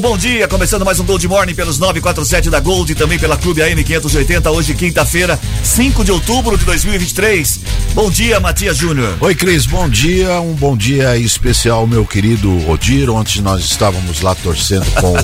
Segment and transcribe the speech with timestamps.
[0.00, 0.48] bom dia.
[0.48, 4.50] Começando mais um Gold Morning pelos 947 da Gold e também pela Clube AM 580,
[4.50, 7.60] hoje quinta-feira, 5 de outubro de 2023.
[7.92, 9.16] Bom dia, Matias Júnior.
[9.20, 10.40] Oi, Cris, bom dia.
[10.40, 13.10] Um bom dia especial, meu querido Odir.
[13.10, 15.14] Ontem nós estávamos lá torcendo com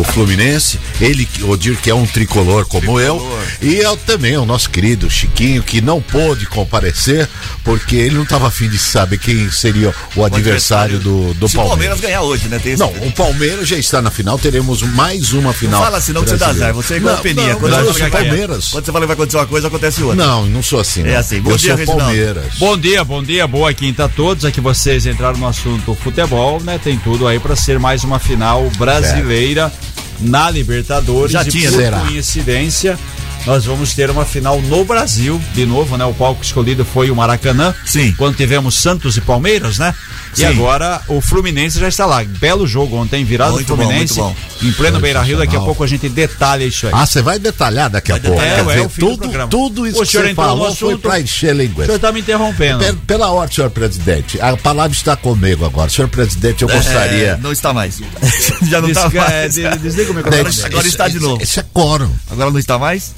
[0.00, 0.78] o, Fluminense.
[1.00, 3.02] Ele, Odir, que é um tricolor como tricolor.
[3.02, 3.68] eu.
[3.68, 7.28] E eu também, o nosso querido Chiquinho, que não pôde comparecer,
[7.62, 11.48] porque ele não estava afim de saber quem seria o, o adversário, adversário do, do
[11.48, 11.54] Palmeiras.
[11.54, 12.58] O Palmeiras ganhar hoje, né?
[12.58, 15.80] Tem não, o Palmeiras já está na final, teremos mais uma final.
[15.80, 16.74] Não fala assim, não que você dá azar.
[16.74, 17.52] Você é igual não, a Peninha.
[17.52, 18.68] Não, quando não, eu sou Palmeiras.
[18.68, 20.26] Quando você fala que vai acontecer uma coisa, acontece outra.
[20.26, 21.06] Não, não sou assim.
[21.06, 21.40] É assim.
[21.40, 22.54] Bom eu dia, sou Palmeiras.
[22.58, 24.44] Bom dia, bom dia, boa quinta a todos.
[24.44, 26.78] Aqui vocês entraram no assunto futebol, né?
[26.82, 29.72] Tem tudo aí para ser mais uma final brasileira
[30.20, 31.32] na Libertadores.
[31.32, 32.00] Já tinha, por será?
[32.00, 32.98] coincidência
[33.46, 36.04] nós vamos ter uma final no Brasil, de novo, né?
[36.04, 37.74] O palco escolhido foi o Maracanã.
[37.84, 38.12] Sim.
[38.18, 39.94] Quando tivemos Santos e Palmeiras, né?
[40.32, 40.42] Sim.
[40.42, 42.24] E agora o Fluminense já está lá.
[42.24, 44.14] Belo jogo ontem, virado muito Fluminense.
[44.14, 46.92] Bom, em pleno Beira Rio, daqui a pouco a gente detalha isso aí.
[46.94, 48.40] Ah, você vai detalhar daqui vai a pouco.
[48.40, 51.82] É, dizer, é, tudo, tudo isso o que você falou foi para encher linguiça.
[51.82, 52.78] O senhor está me interrompendo.
[52.78, 54.40] Pela, pela ordem, senhor presidente.
[54.40, 55.88] A palavra está comigo agora.
[55.88, 57.32] Senhor presidente, eu gostaria.
[57.32, 58.00] É, não está mais.
[58.68, 59.58] já não está mais.
[59.58, 60.40] É, desliga o microfone.
[60.40, 61.42] Agora, agora está de novo.
[61.42, 62.10] Isso é coro.
[62.30, 63.14] Agora não está mais?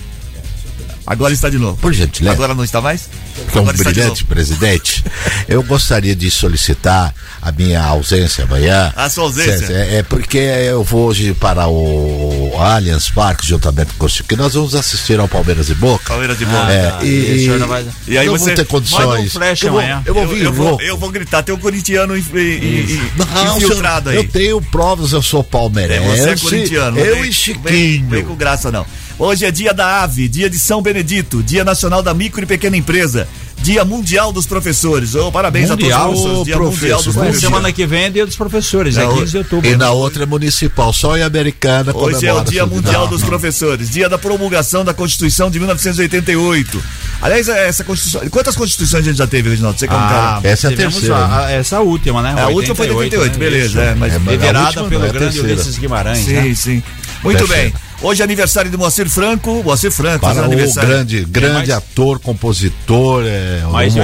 [1.10, 1.76] Agora está de novo.
[1.78, 2.36] Por gentileza.
[2.36, 3.10] Agora não está mais?
[3.34, 5.04] Porque é um brilhante presidente.
[5.48, 8.92] Eu gostaria de solicitar a minha ausência amanhã.
[8.94, 9.72] A sua ausência?
[9.72, 14.36] É, é porque eu vou hoje para o Allianz Parque juntamente com o Chico, que
[14.36, 16.04] nós vamos assistir ao Palmeiras e Boca.
[16.06, 16.66] Palmeiras e Boca.
[16.66, 17.86] Ah, é, e, e, vai...
[18.06, 19.26] e, aí não você vou ter condições.
[19.26, 20.02] Um flash eu, vou, amanhã.
[20.06, 24.20] eu vou vir eu, eu, vou, eu vou gritar, tem um corintiano não, infiltrado senhor,
[24.20, 24.24] aí.
[24.26, 26.04] Eu tenho provas, eu sou palmeirense.
[26.04, 26.98] É, você é corintiano.
[26.98, 27.62] Eu e Chiquinho.
[27.64, 28.86] Vem, vem com graça não.
[29.20, 32.74] Hoje é dia da AVE, dia de São Benedito, dia nacional da micro e pequena
[32.74, 35.14] empresa, dia mundial dos professores.
[35.14, 36.46] Oh, parabéns mundial, a todos os professores.
[36.46, 37.40] Dia professor, mundial dos professores.
[37.40, 39.68] Semana que vem é dia dos professores, é 15 de outubro.
[39.68, 41.94] E na outra é municipal, só em americana.
[41.94, 43.28] Hoje é o dia mundial não, dos não.
[43.28, 46.82] professores, dia da promulgação da Constituição de 1988.
[47.20, 48.26] Aliás, essa Constituição.
[48.30, 49.78] Quantas Constituições a gente já teve, Reginaldo?
[49.78, 50.48] Você como ah, cara.
[50.48, 51.16] Essa é a terceira.
[51.16, 52.30] A, a, essa última, né?
[52.30, 53.38] A 88, última foi de 88, né?
[53.38, 53.82] beleza.
[53.82, 56.24] É, mas é, liderada pelo é grande Ulisses Guimarães.
[56.24, 56.54] Sim, né?
[56.54, 56.82] sim.
[57.22, 57.70] Muito bem.
[58.02, 59.62] Hoje é aniversário de Moacir Franco.
[59.62, 60.88] Moacir Franco, Para o aniversário.
[60.88, 61.70] grande, grande mais?
[61.70, 64.02] ator, compositor, é, humorista.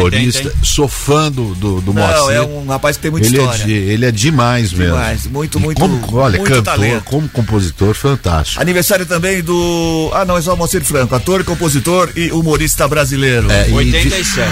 [0.49, 2.35] 80, sou fã do, do, do Não, Moacir.
[2.37, 3.63] é um rapaz que tem muita ele história.
[3.63, 4.93] É de, ele é demais mesmo.
[4.95, 7.05] Demais, muito, E muito, Como, olha, muito cantor, talento.
[7.05, 8.61] como compositor, fantástico.
[8.61, 10.11] Aniversário também do.
[10.13, 13.51] Ah, não, é só Moacir Franco, ator, compositor e humorista brasileiro.
[13.51, 14.51] É, e de- 87.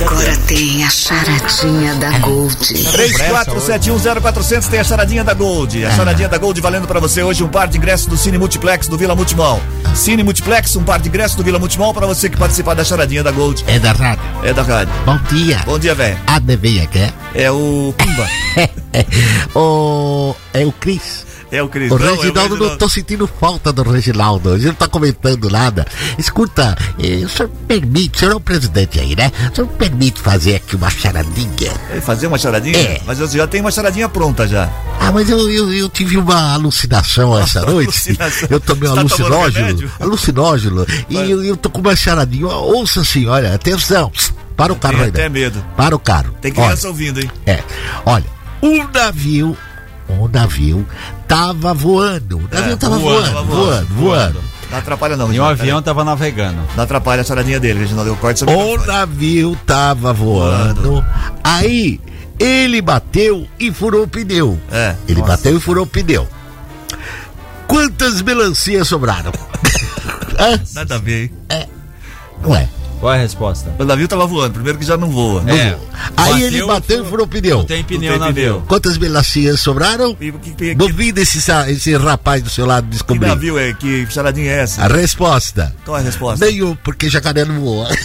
[0.00, 2.56] Agora tem a charadinha da Gold.
[2.56, 5.84] 34710400 tem a charadinha da Gold.
[5.84, 8.88] A charadinha da Gold valendo pra você hoje um par de ingressos do Cine Multiplex
[8.88, 9.60] do Vila Multimol.
[9.94, 13.22] Cine Multiplex, um par de ingressos do Vila Multimol pra você que participar da charadinha
[13.22, 13.64] da Gold.
[13.68, 14.24] É da rádio.
[14.42, 14.92] É da rádio.
[15.06, 15.62] Bom dia.
[15.64, 16.18] Bom dia, velho.
[16.26, 17.12] Adivinha quem é?
[17.34, 18.26] É o Pumba.
[19.54, 21.29] o, é o Cris.
[21.50, 21.90] É o Cris.
[21.90, 24.54] O Não, é Reginaldo, não tô sentindo falta do Reginaldo.
[24.54, 25.86] Ele não tá comentando nada.
[26.16, 29.32] Escuta, eh, o senhor permite, o senhor é o presidente aí, né?
[29.50, 31.72] O senhor permite fazer aqui uma charadinha?
[31.90, 32.78] É, Fazer uma charadinha?
[32.78, 33.00] É.
[33.04, 34.70] Mas eu já tenho uma charadinha pronta já.
[35.00, 37.88] Ah, mas eu, eu, eu tive uma alucinação essa noite.
[37.88, 38.48] Alucinação.
[38.50, 39.90] Eu tomei um tá alucinógeno.
[39.98, 40.86] Alucinógeno.
[41.08, 42.46] E eu, eu tô com uma charadinha.
[42.48, 44.12] Ouça, senhora, atenção.
[44.56, 45.08] Para o carro aí.
[45.08, 45.64] até medo.
[45.76, 46.34] Para o carro.
[46.40, 47.30] Tem Olha, criança ouvindo, hein?
[47.46, 47.62] É.
[48.04, 48.26] Olha,
[48.62, 49.56] um navio,
[50.12, 50.86] um navio
[51.28, 52.38] tava voando.
[52.38, 54.40] O navio É, tava voando, voando, voando, voando, voando.
[54.70, 56.58] Não atrapalha não, E o Reginaldo, avião tava navegando.
[56.76, 58.10] Não atrapalha a charadinha dele, Reginaldo.
[58.10, 58.86] Eu corto O microfone.
[58.86, 61.04] navio tava voando.
[61.42, 62.00] Aí
[62.38, 64.58] ele bateu e furou o pneu.
[64.70, 64.94] É.
[65.08, 65.32] Ele Nossa.
[65.32, 66.28] bateu e furou o pneu.
[67.66, 69.32] Quantas melancias sobraram?
[70.74, 71.68] Nada a ver, hein?
[72.42, 72.68] Não é?
[73.00, 73.72] Qual é a resposta?
[73.78, 75.42] O navio tava voando, primeiro que já não voa.
[75.50, 75.74] É.
[76.18, 77.58] Aí Bateu, ele bateu e furou o pneu.
[77.58, 78.28] Não tem pneu tem no pneu.
[78.54, 78.62] avião.
[78.68, 80.14] Quantas melancias sobraram?
[80.20, 81.38] E que, que, que, Duvida esse,
[81.68, 83.26] esse rapaz do seu lado que descobrir.
[83.28, 83.72] navio é?
[83.72, 84.82] Que charadinha é essa?
[84.84, 85.74] A resposta.
[85.84, 86.44] Qual é a resposta?
[86.44, 87.88] Nenhum, porque jacaré não voa.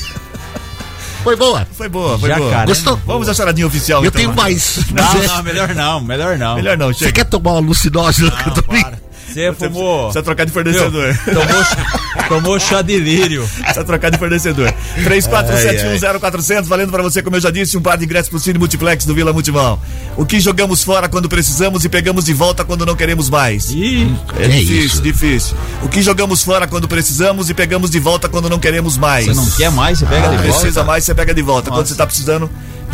[1.24, 1.68] Foi boa.
[1.76, 2.52] Foi boa, foi Jacaré.
[2.52, 2.66] boa.
[2.68, 3.02] Gostou?
[3.04, 4.22] Vamos à charadinha oficial, Eu então.
[4.22, 4.78] tenho mais.
[4.92, 6.56] Não, não, melhor não, melhor não.
[6.56, 7.12] Melhor não, Você chega.
[7.14, 8.84] quer tomar um alucinógeno que eu Não, tomei?
[8.84, 9.00] para.
[9.36, 10.04] Você fumou.
[10.04, 11.18] Precisa trocar de fornecedor.
[11.26, 13.48] Tomou, tomou chá de lírio.
[13.60, 14.74] Precisa trocar de fornecedor.
[15.04, 19.06] 34710400, valendo pra você, como eu já disse, um par de ingressos pro Cine Multiplex
[19.06, 19.80] do Vila Multimão.
[20.18, 23.72] O que jogamos fora quando precisamos e pegamos de volta quando não queremos mais.
[23.72, 25.02] Ih, É, É difícil, isso.
[25.02, 25.58] difícil.
[25.84, 29.26] O que jogamos fora quando precisamos e pegamos de volta quando não queremos mais.
[29.26, 30.84] você não quer mais, você pega Quando de precisa volta.
[30.86, 31.70] mais, você pega de volta.
[31.70, 31.90] Quando Nossa.
[31.92, 32.50] você tá precisando,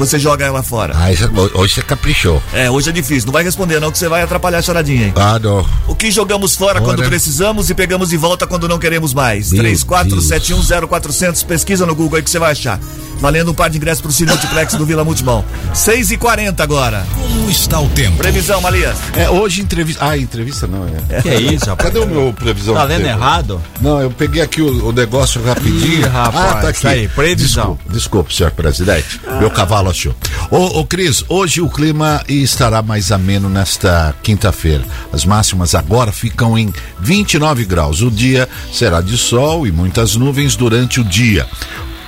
[0.06, 0.94] você joga ela fora.
[0.98, 2.42] Ah, isso- hoje você caprichou.
[2.54, 3.26] É, hoje é difícil.
[3.28, 5.14] Não vai responder, não, que você vai atrapalhar a choradinha, hein?
[5.16, 5.66] Ah, não.
[5.88, 6.82] O que jogamos fora Ora.
[6.82, 9.52] quando precisamos e pegamos de volta quando não queremos mais.
[9.52, 12.80] Meu 34710400, pesquisa no Google aí que você vai achar.
[13.20, 15.46] Valendo um par de ingressos pro Cine Multiplex do Vila Multimão.
[15.76, 17.06] 6 e 40 agora.
[17.14, 18.18] Como está o tempo?
[18.18, 18.98] Previsão, Malias.
[19.16, 20.04] É, hoje entrevista.
[20.04, 21.22] Ah, entrevista não, é.
[21.22, 21.90] Que é isso, rapaz?
[21.94, 22.74] Cadê o meu previsão?
[22.74, 23.62] Tá do lendo errado?
[23.80, 26.00] Não, eu peguei aqui o, o negócio rapidinho.
[26.00, 26.82] Ih, rapaz, ah, tá aqui.
[26.82, 27.78] tá aí, previsão.
[27.86, 29.22] Desculpa, desculpa, senhor presidente.
[29.40, 30.16] Meu cavalo achou.
[30.50, 34.84] Ô, ô, Cris, hoje o clima estará mais ameno nesta quinta-feira.
[35.14, 38.02] As máximas agora ficam em 29 graus.
[38.02, 41.48] O dia será de sol e muitas nuvens durante o dia.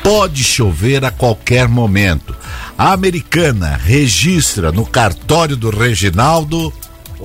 [0.03, 2.35] Pode chover a qualquer momento.
[2.77, 6.74] A americana registra no cartório do Reginaldo.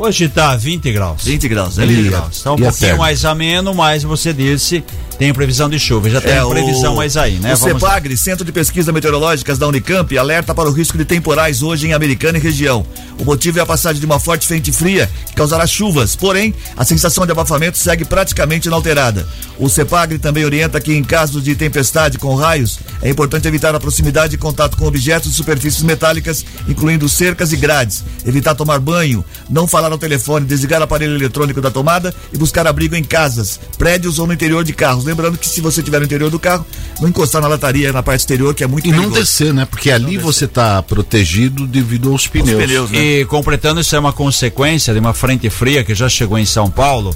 [0.00, 1.25] Hoje tá 20 graus.
[1.25, 1.85] 20 graus, né?
[1.85, 2.41] 20 E- graus.
[2.41, 2.97] Tá um e a pouquinho terra?
[2.99, 4.85] mais ameno, mas você disse
[5.19, 6.09] tem previsão de chuva.
[6.09, 7.53] Já tem É, o- previsão mais aí, né?
[7.53, 7.89] O Vamos lá.
[7.91, 11.93] CEPAGRE, Centro de Pesquisas Meteorológicas da Unicamp, alerta para o risco de temporais hoje em
[11.93, 12.87] Americana e região.
[13.19, 16.85] O motivo é a passagem de uma forte frente fria que causará chuvas, porém, a
[16.85, 19.27] sensação de abafamento segue praticamente inalterada.
[19.59, 23.81] O CEPAGRE também orienta que em caso de tempestade com raios, é importante evitar a
[23.81, 28.05] proximidade e contato com objetos e superfícies metálicas, incluindo cercas e grades.
[28.25, 32.67] Evitar tomar banho, não falar ao telefone, desligar o aparelho eletrônico da tomada e buscar
[32.67, 35.05] abrigo em casas, prédios ou no interior de carros.
[35.05, 36.67] Lembrando que se você estiver no interior do carro,
[37.00, 39.64] não encostar na lataria na parte exterior, que é muito E não descer, né?
[39.64, 42.62] Porque ali você está protegido devido aos Os pneus.
[42.62, 42.99] pneus, né?
[42.99, 46.70] E completando, isso é uma consequência de uma frente fria que já chegou em São
[46.70, 47.14] Paulo.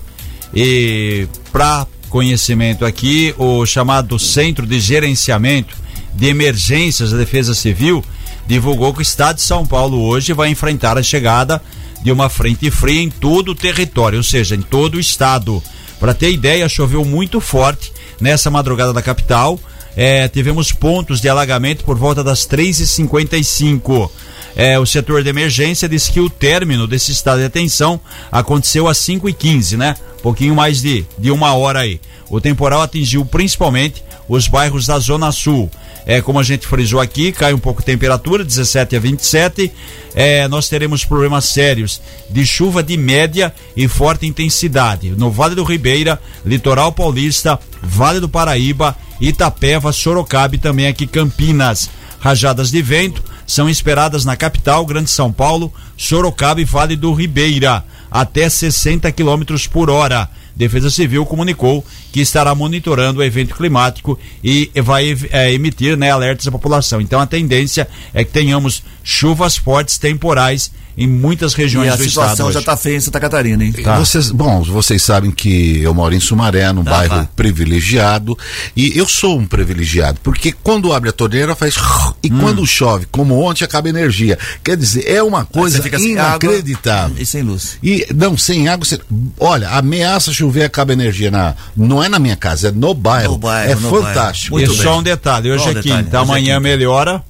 [0.55, 5.75] E para conhecimento aqui, o chamado Centro de Gerenciamento
[6.15, 8.05] de Emergências da Defesa Civil
[8.47, 11.63] divulgou que o estado de São Paulo hoje vai enfrentar a chegada
[12.03, 15.63] de uma frente fria em todo o território, ou seja, em todo o estado.
[16.01, 19.59] Para ter ideia, choveu muito forte nessa madrugada da capital.
[19.97, 24.11] É, tivemos pontos de alagamento por volta das 3h55.
[24.57, 28.01] É, o setor de emergência diz que o término desse estado de atenção
[28.31, 29.97] aconteceu às 5 e 15 né?
[30.23, 32.01] Pouquinho mais de, de uma hora aí.
[32.29, 35.71] O temporal atingiu principalmente os bairros da Zona Sul.
[36.05, 39.73] É, como a gente frisou aqui, cai um pouco a temperatura, 17 a 27.
[40.15, 45.65] É, nós teremos problemas sérios de chuva de média e forte intensidade no Vale do
[45.65, 51.89] Ribeira, Litoral Paulista, Vale do Paraíba, Itapeva, Sorocaba e também aqui Campinas.
[52.19, 57.85] Rajadas de vento são esperadas na capital, Grande São Paulo, Sorocaba e Vale do Ribeira,
[58.11, 60.29] até 60 km por hora.
[60.55, 66.47] Defesa Civil comunicou que estará monitorando o evento climático e vai eh, emitir né, alertas
[66.47, 67.01] à população.
[67.01, 72.05] Então a tendência é que tenhamos chuvas fortes temporais em muitas E regiões a do
[72.05, 72.25] estado.
[72.25, 72.67] situação já hoje.
[72.67, 73.73] tá feia em Santa Catarina, hein?
[73.73, 73.99] Tá.
[73.99, 77.29] Vocês, bom, vocês sabem que eu moro em Sumaré, num Ah, bairro tá.
[77.35, 78.37] privilegiado,
[78.77, 81.75] e eu sou um privilegiado, porque quando abre a torneira faz
[82.23, 82.39] e Hum.
[82.41, 84.39] quando chove, como ontem, acaba a energia.
[84.63, 87.17] Quer dizer, é uma coisa Você fica sem água inacreditável.
[87.19, 87.79] E sem luz.
[87.83, 88.99] E não, sem água, você,
[89.39, 93.33] olha, ameaça chover, acaba a energia na, não é na minha casa, é no bairro.
[93.33, 94.57] No bairro, é no fantástico.
[94.57, 94.67] bairro.
[94.67, 95.01] E Muito só bem.
[95.01, 96.61] um detalhe, hoje Qual é quinta, Hoje é amanhã quinta.
[96.61, 97.23] melhora,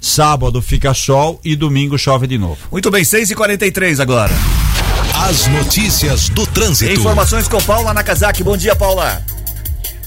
[0.00, 2.58] sábado fica sol e domingo chove de novo.
[2.70, 4.32] Muito bem, 6 e 43 agora.
[5.26, 6.92] As notícias do trânsito.
[6.92, 8.42] Informações com Paula Nakazaki.
[8.42, 9.22] Bom dia, Paula.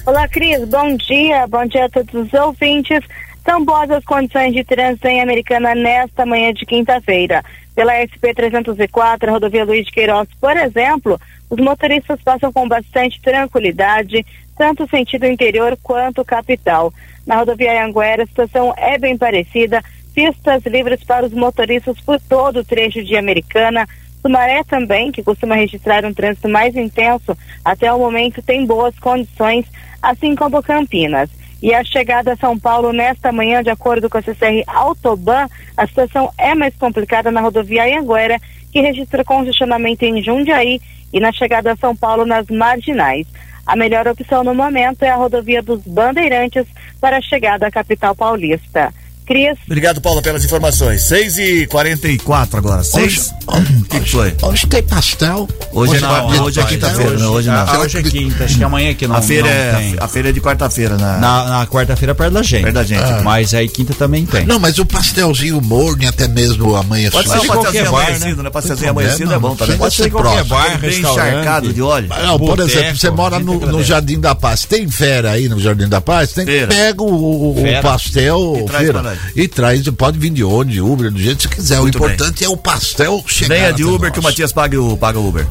[0.05, 0.63] Olá, Cris.
[0.67, 1.47] Bom dia.
[1.47, 2.99] Bom dia a todos os ouvintes.
[3.43, 7.43] São boas as condições de trânsito em Americana nesta manhã de quinta-feira.
[7.73, 14.25] Pela SP-304, rodovia Luiz de Queiroz, por exemplo, os motoristas passam com bastante tranquilidade,
[14.57, 16.93] tanto sentido interior quanto capital.
[17.27, 19.83] Na rodovia Anguera, a situação é bem parecida,
[20.15, 23.85] pistas livres para os motoristas por todo o trecho de Americana.
[24.21, 29.65] Sumaré também, que costuma registrar um trânsito mais intenso, até o momento tem boas condições,
[30.01, 31.29] assim como Campinas.
[31.61, 35.85] E a chegada a São Paulo nesta manhã, de acordo com a CCR Autoban, a
[35.85, 38.39] situação é mais complicada na rodovia Anguera,
[38.71, 40.79] que registra congestionamento em Jundiaí
[41.11, 43.27] e na chegada a São Paulo nas marginais.
[43.67, 46.65] A melhor opção no momento é a rodovia dos Bandeirantes
[47.01, 48.93] para a chegada à capital paulista.
[49.27, 49.57] Cris.
[49.65, 51.03] Obrigado, Paula, pelas informações.
[51.03, 52.83] 6 e 44 agora.
[52.83, 53.33] 6.
[53.47, 54.33] O que, que foi?
[54.41, 55.47] Hoje tem pastel.
[55.71, 57.55] Hoje, é, Não, hoje, hoje é quinta-feira, não, hoje não.
[57.55, 59.95] Ah, hoje é quinta, acho que amanhã que não, a feira não é, tem.
[59.99, 62.63] a feira é de quarta-feira na, Na, na quarta-feira perto da gente.
[62.63, 63.03] Perto da gente.
[63.03, 63.21] Ah.
[63.23, 64.45] Mas aí quinta também tem.
[64.45, 68.49] Não, mas o pastelzinho morno até mesmo amanhã Pode ser qualquer pastelzinho bar, amanhecido, né?
[68.49, 69.77] Pastelzinho amanhecido é bom também.
[69.77, 72.09] pode ser qualquer bar, Bem encharcado de óleo.
[72.09, 73.83] Não, por exemplo, você mora no.
[73.83, 74.65] Jardim da Paz.
[74.65, 76.31] Tem feira aí no Jardim da Paz?
[76.31, 79.16] Tem, pega o, pastel E traz feira, pra nós.
[79.35, 79.87] E traz.
[79.89, 81.79] Pode vir de onde, de Uber, do jeito que você quiser.
[81.79, 83.55] Muito o importante é o pastel chegar.
[83.55, 84.11] Venha de Uber nós.
[84.11, 85.45] que o Matias pague o, paga o Uber.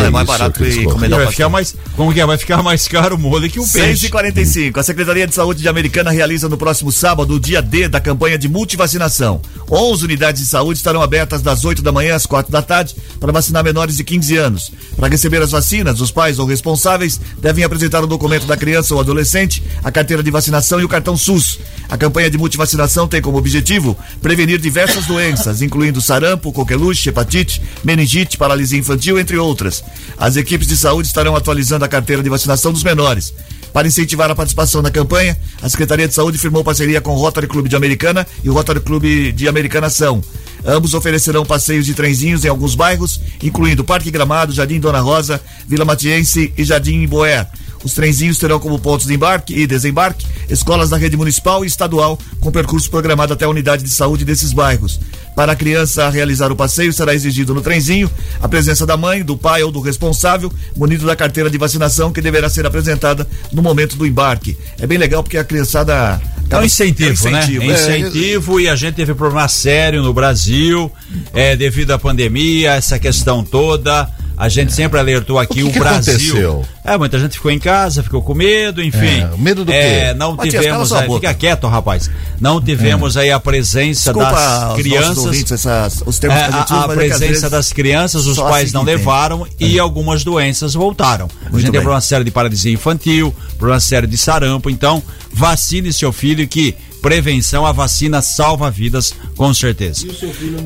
[0.00, 1.74] Que é mais isso, barato que encomendar o vai ficar mais.
[1.96, 2.26] Como que é?
[2.26, 4.06] Vai ficar mais caro o molho que o 6 peixe.
[4.06, 7.88] e 45 A Secretaria de Saúde de Americana realiza no próximo sábado o dia D
[7.88, 9.40] da campanha de multivacinação.
[9.70, 13.32] 11 unidades de saúde estarão abertas das 8 da manhã às 4 da tarde para
[13.32, 14.72] vacinar menores de 15 anos.
[14.96, 19.00] Para receber as vacinas, os pais ou responsáveis devem apresentar o documento da criança ou
[19.00, 21.58] adolescente, a carteira de vacinação e o cartão SUS.
[21.88, 28.36] A campanha de multivacinação tem como objetivo prevenir diversas doenças, incluindo sarampo, coqueluche, hepatite, meningite,
[28.36, 29.82] paralisia infantil, entre outras.
[30.18, 33.32] As equipes de saúde estarão atualizando a carteira de vacinação dos menores.
[33.72, 37.46] Para incentivar a participação na campanha, a Secretaria de Saúde firmou parceria com o Rotary
[37.46, 40.22] Clube de Americana e o Rotary Clube de Americanação.
[40.66, 45.84] Ambos oferecerão passeios de trenzinhos em alguns bairros, incluindo Parque Gramado, Jardim Dona Rosa, Vila
[45.84, 47.46] Matiense e Jardim Boer.
[47.84, 52.18] Os trenzinhos terão como pontos de embarque e desembarque escolas da rede municipal e estadual,
[52.40, 55.00] com percurso programado até a unidade de saúde desses bairros.
[55.34, 58.10] Para a criança realizar o passeio, será exigido no trenzinho
[58.42, 62.20] a presença da mãe, do pai ou do responsável, munido da carteira de vacinação que
[62.20, 64.56] deverá ser apresentada no momento do embarque.
[64.78, 66.20] É bem legal porque a criançada.
[66.50, 67.38] É um incentivo, é um né?
[67.38, 67.62] incentivo.
[67.62, 70.90] É incentivo e a gente teve problema sério no Brasil,
[71.32, 74.10] é, devido à pandemia, essa questão toda.
[74.36, 76.14] A gente sempre alertou aqui O o, que que Brasil.
[76.14, 76.66] aconteceu?
[76.84, 79.20] É, muita gente ficou em casa, ficou com medo, enfim.
[79.20, 80.14] É, medo do É, quê?
[80.14, 82.10] Não Matias, tivemos aí, fica quieto, rapaz.
[82.40, 85.18] Não tivemos aí a presença Desculpa das crianças.
[85.18, 88.84] ouvintes, essas, os termos É, a, a é presença das crianças, os pais assim não
[88.84, 88.96] tem.
[88.96, 91.28] levaram e algumas doenças voltaram.
[91.42, 91.72] a gente bem.
[91.72, 94.70] teve uma série de paralisia infantil, problema sério de sarampo.
[94.70, 100.06] Então, vacine seu filho que prevenção, a vacina salva vidas, com certeza.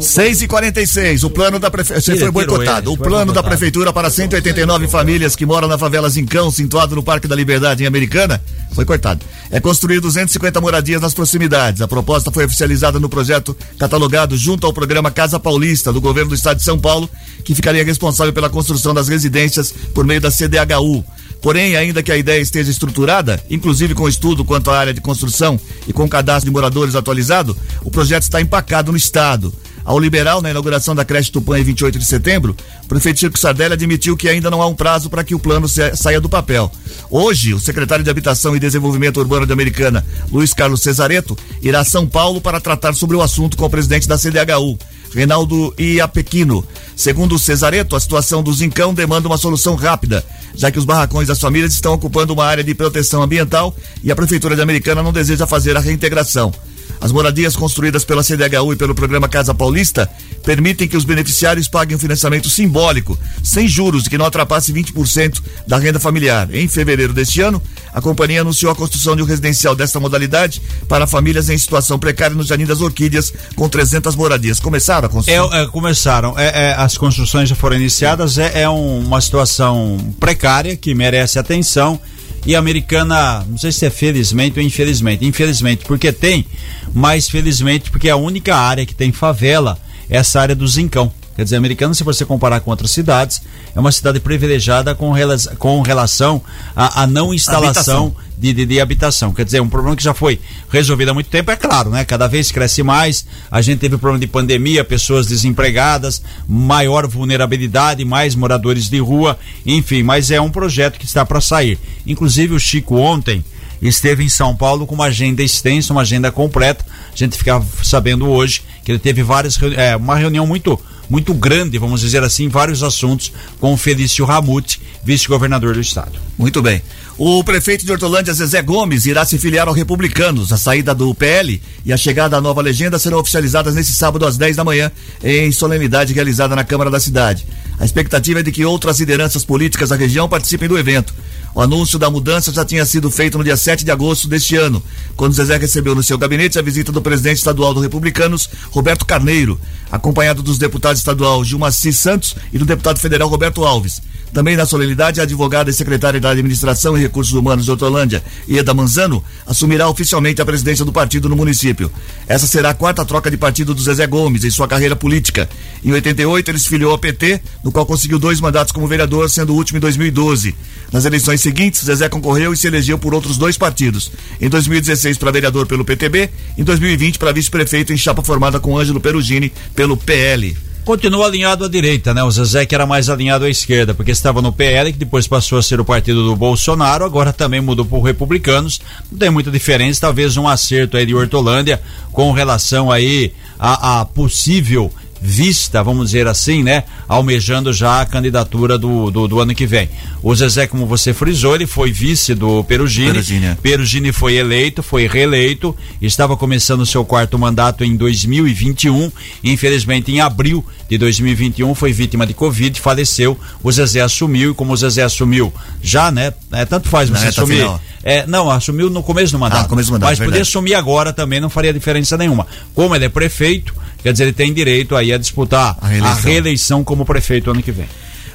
[0.01, 2.01] 6 e 46 o plano da prefeitura.
[2.17, 2.91] Você foi boicotado.
[2.91, 7.03] ele, O plano da prefeitura para 189 famílias que moram na favela Zincão, situado no
[7.03, 8.43] Parque da Liberdade em Americana,
[8.73, 9.25] foi cortado.
[9.51, 11.81] É construir 250 moradias nas proximidades.
[11.81, 16.35] A proposta foi oficializada no projeto catalogado junto ao programa Casa Paulista, do governo do
[16.35, 17.09] estado de São Paulo,
[17.45, 21.05] que ficaria responsável pela construção das residências por meio da CDHU.
[21.41, 25.61] Porém, ainda que a ideia esteja estruturada, inclusive com estudo quanto à área de construção
[25.87, 29.53] e com cadastro de moradores atualizado, o projeto está empacado no Estado.
[29.85, 33.75] Ao liberal, na inauguração da creche Tupã em 28 de setembro, o prefeito Chico Sardelli
[33.75, 36.73] admitiu que ainda não há um prazo para que o plano saia do papel.
[37.11, 41.85] Hoje, o secretário de Habitação e Desenvolvimento Urbano de Americana, Luiz Carlos Cesareto, irá a
[41.85, 44.79] São Paulo para tratar sobre o assunto com o presidente da CDHU,
[45.13, 46.67] Reinaldo Iapequino.
[46.97, 50.25] Segundo Cesareto, a situação do Zincão demanda uma solução rápida,
[50.55, 54.17] já que os barracões das famílias estão ocupando uma área de proteção ambiental e a
[54.17, 56.53] Prefeitura de Americana não deseja fazer a reintegração.
[57.01, 60.09] As moradias construídas pela CDHU e pelo programa Casa Paulista
[60.45, 65.79] permitem que os beneficiários paguem um financiamento simbólico, sem juros que não ultrapasse 20% da
[65.79, 66.55] renda familiar.
[66.55, 67.63] Em fevereiro deste ano,
[67.93, 72.37] a companhia anunciou a construção de um residencial desta modalidade para famílias em situação precária
[72.37, 74.61] no Jardim das Orquídeas, com 300 moradias.
[74.61, 75.53] Começaram a construção?
[75.55, 76.39] É, é, começaram.
[76.39, 78.37] É, é, as construções já foram iniciadas.
[78.39, 81.99] É, é um- uma situação precária que merece atenção.
[82.47, 85.25] E americana, não sei se é felizmente ou infelizmente.
[85.25, 86.47] Infelizmente, porque tem,
[86.93, 89.79] mas felizmente, porque a única área que tem favela
[90.11, 91.13] é essa área do Zincão.
[91.37, 93.43] Quer dizer, americana, se você comparar com outras cidades,
[93.75, 96.41] é uma cidade privilegiada com, rela com relação
[96.77, 98.17] à à não instalação Habitação.
[98.39, 99.33] de, de, de habitação.
[99.35, 102.05] Quer dizer, um problema que já foi resolvido há muito tempo, é claro, né?
[102.05, 108.37] Cada vez cresce mais, a gente teve problema de pandemia, pessoas desempregadas, maior vulnerabilidade, mais
[108.37, 109.37] moradores de rua,
[109.67, 111.79] enfim, mas é um projeto que está para sair.
[112.07, 113.45] Inclusive o Chico ontem
[113.83, 116.85] esteve em São Paulo com uma agenda extensa, uma agenda completa.
[117.13, 121.79] A gente fica sabendo hoje que ele teve várias é, uma reunião muito muito grande,
[121.79, 126.19] vamos dizer assim, vários assuntos com o Felício Ramute, vice-governador do estado.
[126.39, 126.83] Muito bem.
[127.17, 130.53] O prefeito de Hortolândia, Zezé Gomes, irá se filiar ao Republicanos.
[130.53, 134.37] A saída do PL e a chegada da nova legenda serão oficializadas nesse sábado às
[134.37, 134.91] 10 da manhã,
[135.23, 137.47] em solenidade realizada na Câmara da cidade.
[137.79, 141.15] A expectativa é de que outras lideranças políticas da região participem do evento.
[141.55, 144.83] O anúncio da mudança já tinha sido feito no dia 7 de agosto deste ano,
[145.15, 149.61] quando Zezé recebeu no seu gabinete a visita do presidente estadual do Republicanos, Roberto Carneiro,
[149.91, 154.01] acompanhado dos deputados estadual Gilmaci Santos e do deputado federal Roberto Alves.
[154.35, 158.75] Também na solenidade, a advogada e secretária da Administração e Recursos Humanos de Hortolândia, Ieda
[158.75, 161.89] Manzano, assumirá oficialmente a presidência do partido no município.
[162.27, 165.49] Essa será a quarta troca de partido do Zezé Gomes em sua carreira política.
[165.85, 169.53] Em 88, ele se filiou ao PT, no qual conseguiu dois mandatos como vereador, sendo
[169.53, 170.53] o último em 2012.
[170.91, 174.11] Nas eleições seguintes, Zezé concorreu e se elegeu por outros dois partidos.
[174.41, 179.01] Em 2016 para vereador pelo PTB, em 2020 para vice-prefeito em chapa formada com Ângelo
[179.01, 180.74] Perugini pelo PL.
[180.85, 182.23] Continua alinhado à direita, né?
[182.23, 185.59] O Zezé que era mais alinhado à esquerda, porque estava no PL, que depois passou
[185.59, 188.83] a ser o partido do Bolsonaro, agora também mudou para os republicanos.
[189.11, 191.81] Não tem muita diferença, talvez um acerto aí de Hortolândia
[192.13, 194.93] com relação aí a, a possível
[195.27, 196.85] vista, vamos dizer assim, né?
[197.09, 199.89] Almejando já a candidatura do, do, do, ano que vem.
[200.23, 203.13] O Zezé, como você frisou, ele foi vice do Perugini.
[203.13, 203.57] Perugini, é.
[203.61, 209.11] Perugini foi eleito, foi reeleito, estava começando seu quarto mandato em 2021.
[209.43, 213.39] Infelizmente, em abril de 2021, foi vítima de Covid, faleceu.
[213.63, 215.51] O Zezé assumiu, e como o Zezé assumiu
[215.83, 216.35] já, né?
[216.53, 217.67] É, tanto faz você assumir.
[218.03, 219.65] É, não, assumiu no começo do mandato.
[219.65, 222.47] Ah, começo do mandato mas poder assumir agora também não faria diferença nenhuma.
[222.75, 223.75] Como ele é prefeito,
[224.05, 227.63] Quer dizer, ele tem direito aí a disputar a reeleição, a reeleição como prefeito ano
[227.63, 227.89] que vem.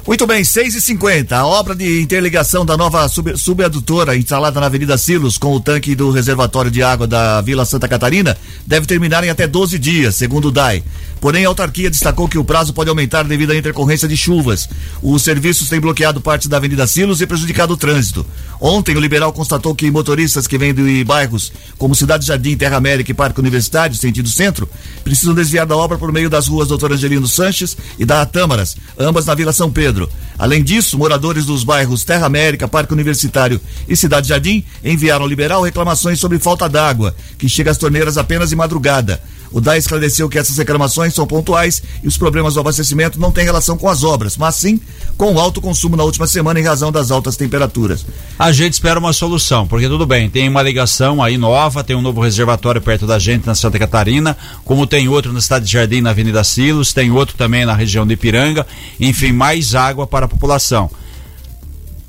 [0.04, 4.66] Muito bem, 6 e 50 A obra de interligação da nova sub, subadutora instalada na
[4.66, 8.36] Avenida Silos com o tanque do reservatório de água da Vila Santa Catarina
[8.66, 10.82] deve terminar em até 12 dias, segundo o DAI.
[11.20, 14.68] Porém, a autarquia destacou que o prazo pode aumentar devido à intercorrência de chuvas.
[15.02, 18.24] Os serviços têm bloqueado parte da Avenida Silos e prejudicado o trânsito.
[18.58, 23.10] Ontem, o liberal constatou que motoristas que vêm de bairros como Cidade Jardim, Terra América
[23.10, 24.68] e Parque Universitário, sentido centro,
[25.04, 29.26] precisam desviar da obra por meio das ruas Doutor Angelino Sanches e da Tâmaras, ambas
[29.26, 30.08] na Vila São Pedro.
[30.38, 35.62] Além disso, moradores dos bairros Terra América, Parque Universitário e Cidade Jardim enviaram ao liberal
[35.62, 39.20] reclamações sobre falta d'água, que chega às torneiras apenas de madrugada.
[39.52, 43.44] O DAE esclareceu que essas reclamações são pontuais e os problemas do abastecimento não têm
[43.44, 44.80] relação com as obras, mas sim
[45.16, 48.06] com o alto consumo na última semana em razão das altas temperaturas.
[48.38, 52.02] A gente espera uma solução, porque tudo bem, tem uma ligação aí nova, tem um
[52.02, 56.00] novo reservatório perto da gente na Santa Catarina, como tem outro na cidade de Jardim,
[56.00, 58.66] na Avenida Silos, tem outro também na região de Ipiranga,
[58.98, 60.90] enfim, mais água para a população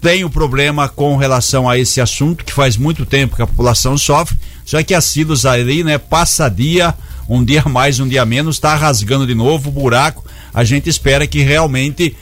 [0.01, 3.95] tem o problema com relação a esse assunto que faz muito tempo que a população
[3.99, 6.95] sofre, só que a Silos ali, né, passa dia
[7.33, 10.21] um dia mais, um dia menos, está rasgando de novo o buraco.
[10.53, 12.13] A gente espera que realmente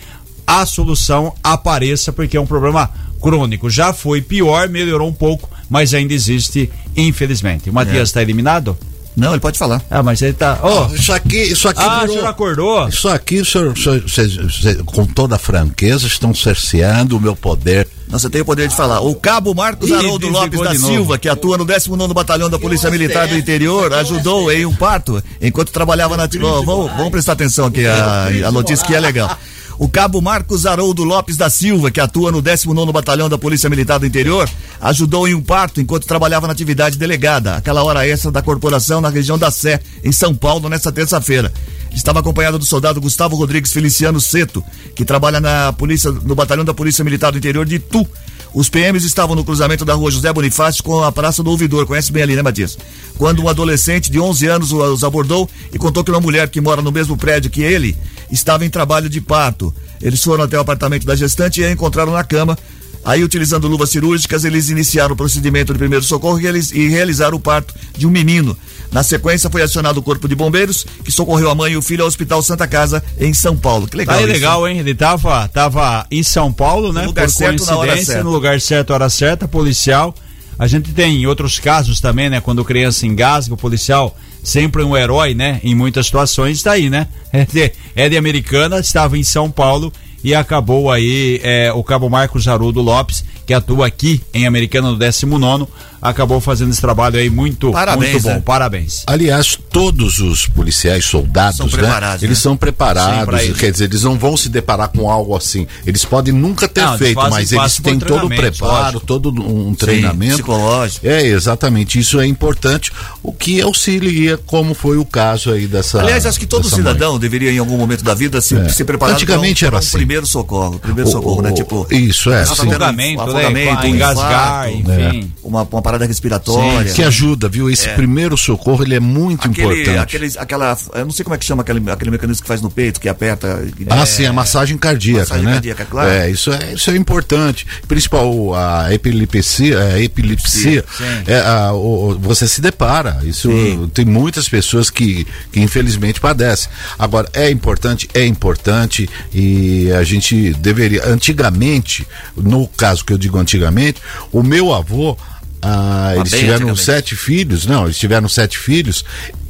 [0.46, 3.72] a solução apareça, porque é um problema crônico.
[3.72, 7.72] Já foi pior, melhorou um pouco, mas ainda existe, infelizmente.
[7.72, 8.24] O Matias está é.
[8.24, 8.78] eliminado?
[9.20, 9.82] Não, ele pode falar.
[9.90, 10.60] Ah, mas ele tá.
[10.64, 10.94] Oh.
[10.96, 11.82] Isso aqui, isso aqui.
[11.82, 12.06] Ah, virou...
[12.06, 12.88] o senhor acordou?
[12.88, 17.88] Isso aqui, o senhor, o senhor, com toda a franqueza, estão cerceando o meu poder.
[18.08, 19.02] Você tem o poder de falar.
[19.02, 23.28] O cabo Marcos Haroldo Lopes da Silva, que atua no 19 Batalhão da Polícia Militar
[23.28, 26.24] do Interior, ajudou em um parto enquanto trabalhava na.
[26.24, 29.38] Oh, vamos, vamos prestar atenção aqui, a, a notícia que é legal.
[29.80, 33.98] O cabo Marcos Haroldo Lopes da Silva, que atua no 19 Batalhão da Polícia Militar
[33.98, 34.48] do Interior,
[34.82, 39.08] ajudou em um parto enquanto trabalhava na atividade delegada, aquela hora extra da corporação na
[39.08, 41.54] região da Sé, em São Paulo, nesta terça-feira.
[41.96, 44.62] Estava acompanhado do soldado Gustavo Rodrigues Feliciano Seto,
[44.94, 48.06] que trabalha na polícia, no Batalhão da Polícia Militar do Interior de Itu.
[48.54, 52.12] Os PMs estavam no cruzamento da rua José Bonifácio com a Praça do Ouvidor, conhece
[52.12, 52.78] bem ali, né, Matias?
[53.18, 56.82] Quando um adolescente de 11 anos os abordou e contou que uma mulher que mora
[56.82, 57.96] no mesmo prédio que ele
[58.32, 59.74] estava em trabalho de parto.
[60.02, 62.58] Eles foram até o apartamento da gestante e a encontraram na cama.
[63.04, 67.38] Aí, utilizando luvas cirúrgicas, eles iniciaram o procedimento de primeiro socorro e, eles, e realizaram
[67.38, 68.58] o parto de um menino.
[68.92, 72.02] Na sequência, foi acionado o Corpo de Bombeiros, que socorreu a mãe e o filho
[72.02, 73.88] ao Hospital Santa Casa, em São Paulo.
[73.88, 74.20] Que legal.
[74.20, 74.80] Tá legal, hein?
[74.80, 77.02] Ele tava, tava em São Paulo, né?
[77.02, 78.24] No lugar Por certo, na hora certa.
[78.24, 80.14] No lugar certo, hora certa, policial.
[80.58, 82.42] A gente tem outros casos também, né?
[82.42, 85.60] Quando criança engasga, o policial sempre um herói, né?
[85.64, 87.08] Em muitas situações está aí, né?
[87.32, 92.10] É de, é de americana, estava em São Paulo e acabou aí é, o cabo
[92.10, 95.66] Marcos Haroldo Lopes, que atua aqui em Americana no 19
[96.02, 98.30] acabou fazendo esse trabalho aí muito, Parabéns, muito bom.
[98.30, 98.42] Né?
[98.46, 99.04] Parabéns.
[99.06, 102.18] Aliás, todos os policiais soldados, são né?
[102.22, 102.44] Eles né?
[102.44, 105.68] são preparados, Sim, quer dizer, eles não vão se deparar com algo assim.
[105.86, 109.06] Eles podem nunca ter não, feito, fazem, mas eles têm todo o preparo, lógico.
[109.06, 110.38] todo um treinamento.
[110.38, 111.08] Sim, psicológico.
[111.08, 116.00] É, exatamente, isso é importante, o que auxilia, como foi o caso aí dessa.
[116.02, 117.20] Aliás, acho que todo cidadão mãe.
[117.20, 118.70] deveria, em algum momento da vida, se, é.
[118.70, 119.98] se preparar Antigamente para um, era assim.
[119.98, 120.80] primeiro socorro.
[120.80, 121.52] Primeiro o, socorro, né?
[121.52, 121.86] Tipo.
[121.92, 122.44] Isso, é.
[122.44, 123.70] Afogamento, né?
[123.70, 125.32] afogamento, engasgar, enfim.
[125.44, 126.92] Uma, uma parada respiratória.
[126.94, 127.70] Que ajuda, viu?
[127.70, 129.98] Esse primeiro socorro ele é muito Aquele, importante.
[130.00, 132.70] aqueles, aquela, eu não sei como é que chama aquele, aquele mecanismo que faz no
[132.70, 133.62] peito, que aperta.
[133.90, 135.54] Ah, é, sim, a massagem cardíaca, massagem né?
[135.54, 136.10] cardíaca, claro.
[136.10, 137.66] É, isso é, isso é importante.
[137.88, 141.04] Principal a epilepsia, a epilepsia, Sim.
[141.28, 143.20] é, a- o- o- você se depara.
[143.24, 143.90] Isso Sim.
[143.94, 146.70] tem muitas pessoas que, que infelizmente padecem.
[146.98, 151.06] Agora é importante, é importante e a gente deveria.
[151.08, 155.18] Antigamente, no caso que eu digo antigamente, o meu avô,
[155.62, 159.04] ah, eles bem tiveram sete filhos, não, eles tiveram sete filhos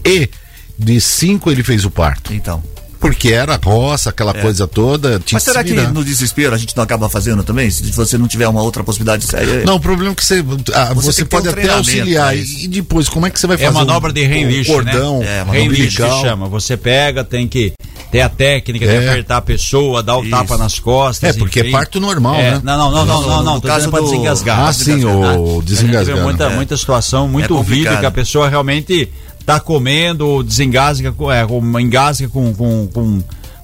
[0.06, 0.30] e
[0.78, 2.34] de cinco ele fez o parto.
[2.34, 2.64] Então.
[3.00, 5.20] Porque era roça, aquela coisa toda.
[5.20, 7.70] Tinha Mas será se que no desespero a gente não acaba fazendo também?
[7.72, 9.64] Se você não tiver uma outra possibilidade séria.
[9.66, 12.34] Não, o problema é que você, ah, Você você, pode um até auxiliar.
[12.34, 13.70] pra E, depois, como é que você vai É fazer?
[13.70, 15.26] a manobra um, de Reinlich, um cordão, né?
[15.26, 16.48] É, manobra Reinlich que chama.
[16.50, 17.72] Você pega, tem que
[18.12, 19.10] ter a técnica de É.
[19.10, 20.32] apertar a pessoa, dar o Isso.
[20.32, 21.36] tapa nas costas.
[21.36, 21.72] É, porque é enfim.
[21.72, 22.62] parto normal, É, né?
[22.64, 23.60] Não, não, não, não, No- não, no não.
[23.62, 24.60] Tô caso do- desengasgar.
[24.60, 25.40] Ah, sim, desengasgar.
[25.40, 26.22] o vê desengasgando.
[26.24, 26.56] muita, É.
[26.56, 29.10] muita situação muito vídeo que a pessoa realmente
[29.50, 31.44] tá comendo, desengasga, com- é,
[31.82, 33.24] engasga com, com, com,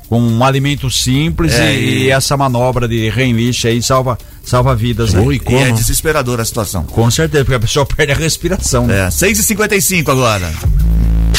[0.10, 4.76] com um alimento simples É, e, e- e essa manobra de Reinlich aí salva, salva
[4.76, 5.22] vidas, né?
[5.22, 6.84] Oi, E é desesperadora a situação.
[6.86, 8.88] Com certeza, porque a pessoa perde a respiração.
[8.88, 9.06] né?
[9.06, 10.52] É, 6h55 agora.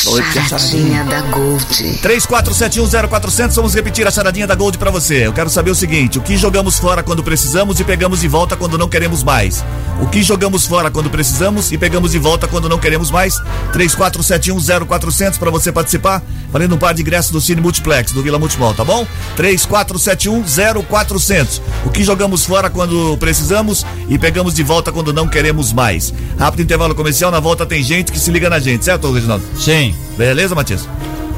[0.05, 1.65] Oi, Charadinha da Gold.
[2.03, 5.27] 34710400, vamos repetir a charadinha da Gold pra você.
[5.27, 8.57] Eu quero saber o seguinte: o que jogamos fora quando precisamos e pegamos de volta
[8.57, 9.65] quando não queremos mais?
[10.01, 13.41] O que jogamos fora quando precisamos e pegamos de volta quando não queremos mais?
[13.73, 18.75] 34710400 pra você participar, valendo um par de ingressos do Cine Multiplex, do Vila Multimol,
[18.75, 19.07] tá bom?
[19.39, 21.63] 34710400.
[21.87, 26.13] O que jogamos fora quando precisamos e pegamos de volta quando não queremos mais?
[26.39, 29.45] Rápido intervalo comercial, na volta tem gente que se liga na gente, certo, Reginaldo?
[29.59, 29.86] Sim.
[30.17, 30.89] Beleza, Matias?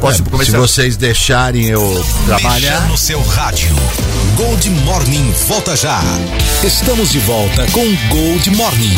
[0.01, 0.61] Posso ir pro É, se comercial?
[0.63, 2.87] vocês deixarem eu trabalhar.
[2.89, 3.69] no seu rádio.
[4.37, 6.01] Gold Morning volta já.
[6.63, 8.97] Estamos de volta com Gold Morning.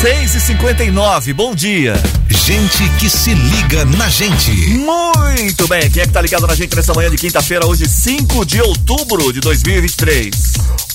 [0.00, 1.94] 6 e 59 bom dia.
[2.28, 4.50] Gente que se liga na gente.
[4.50, 8.46] Muito bem, quem é que tá ligado na gente nessa manhã de quinta-feira, hoje 5
[8.46, 10.30] de outubro de 2023?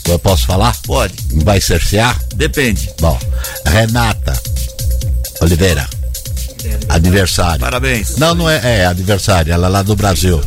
[0.07, 0.75] Eu posso falar?
[0.85, 1.13] Pode,
[1.43, 2.17] Vai cercear?
[2.35, 2.89] depende.
[2.99, 3.19] Bom,
[3.65, 4.39] Renata
[5.41, 5.87] Oliveira.
[6.89, 7.59] Aniversário.
[7.59, 8.17] Parabéns.
[8.17, 10.41] Não, não é, é aniversário, ela é lá do Brasil.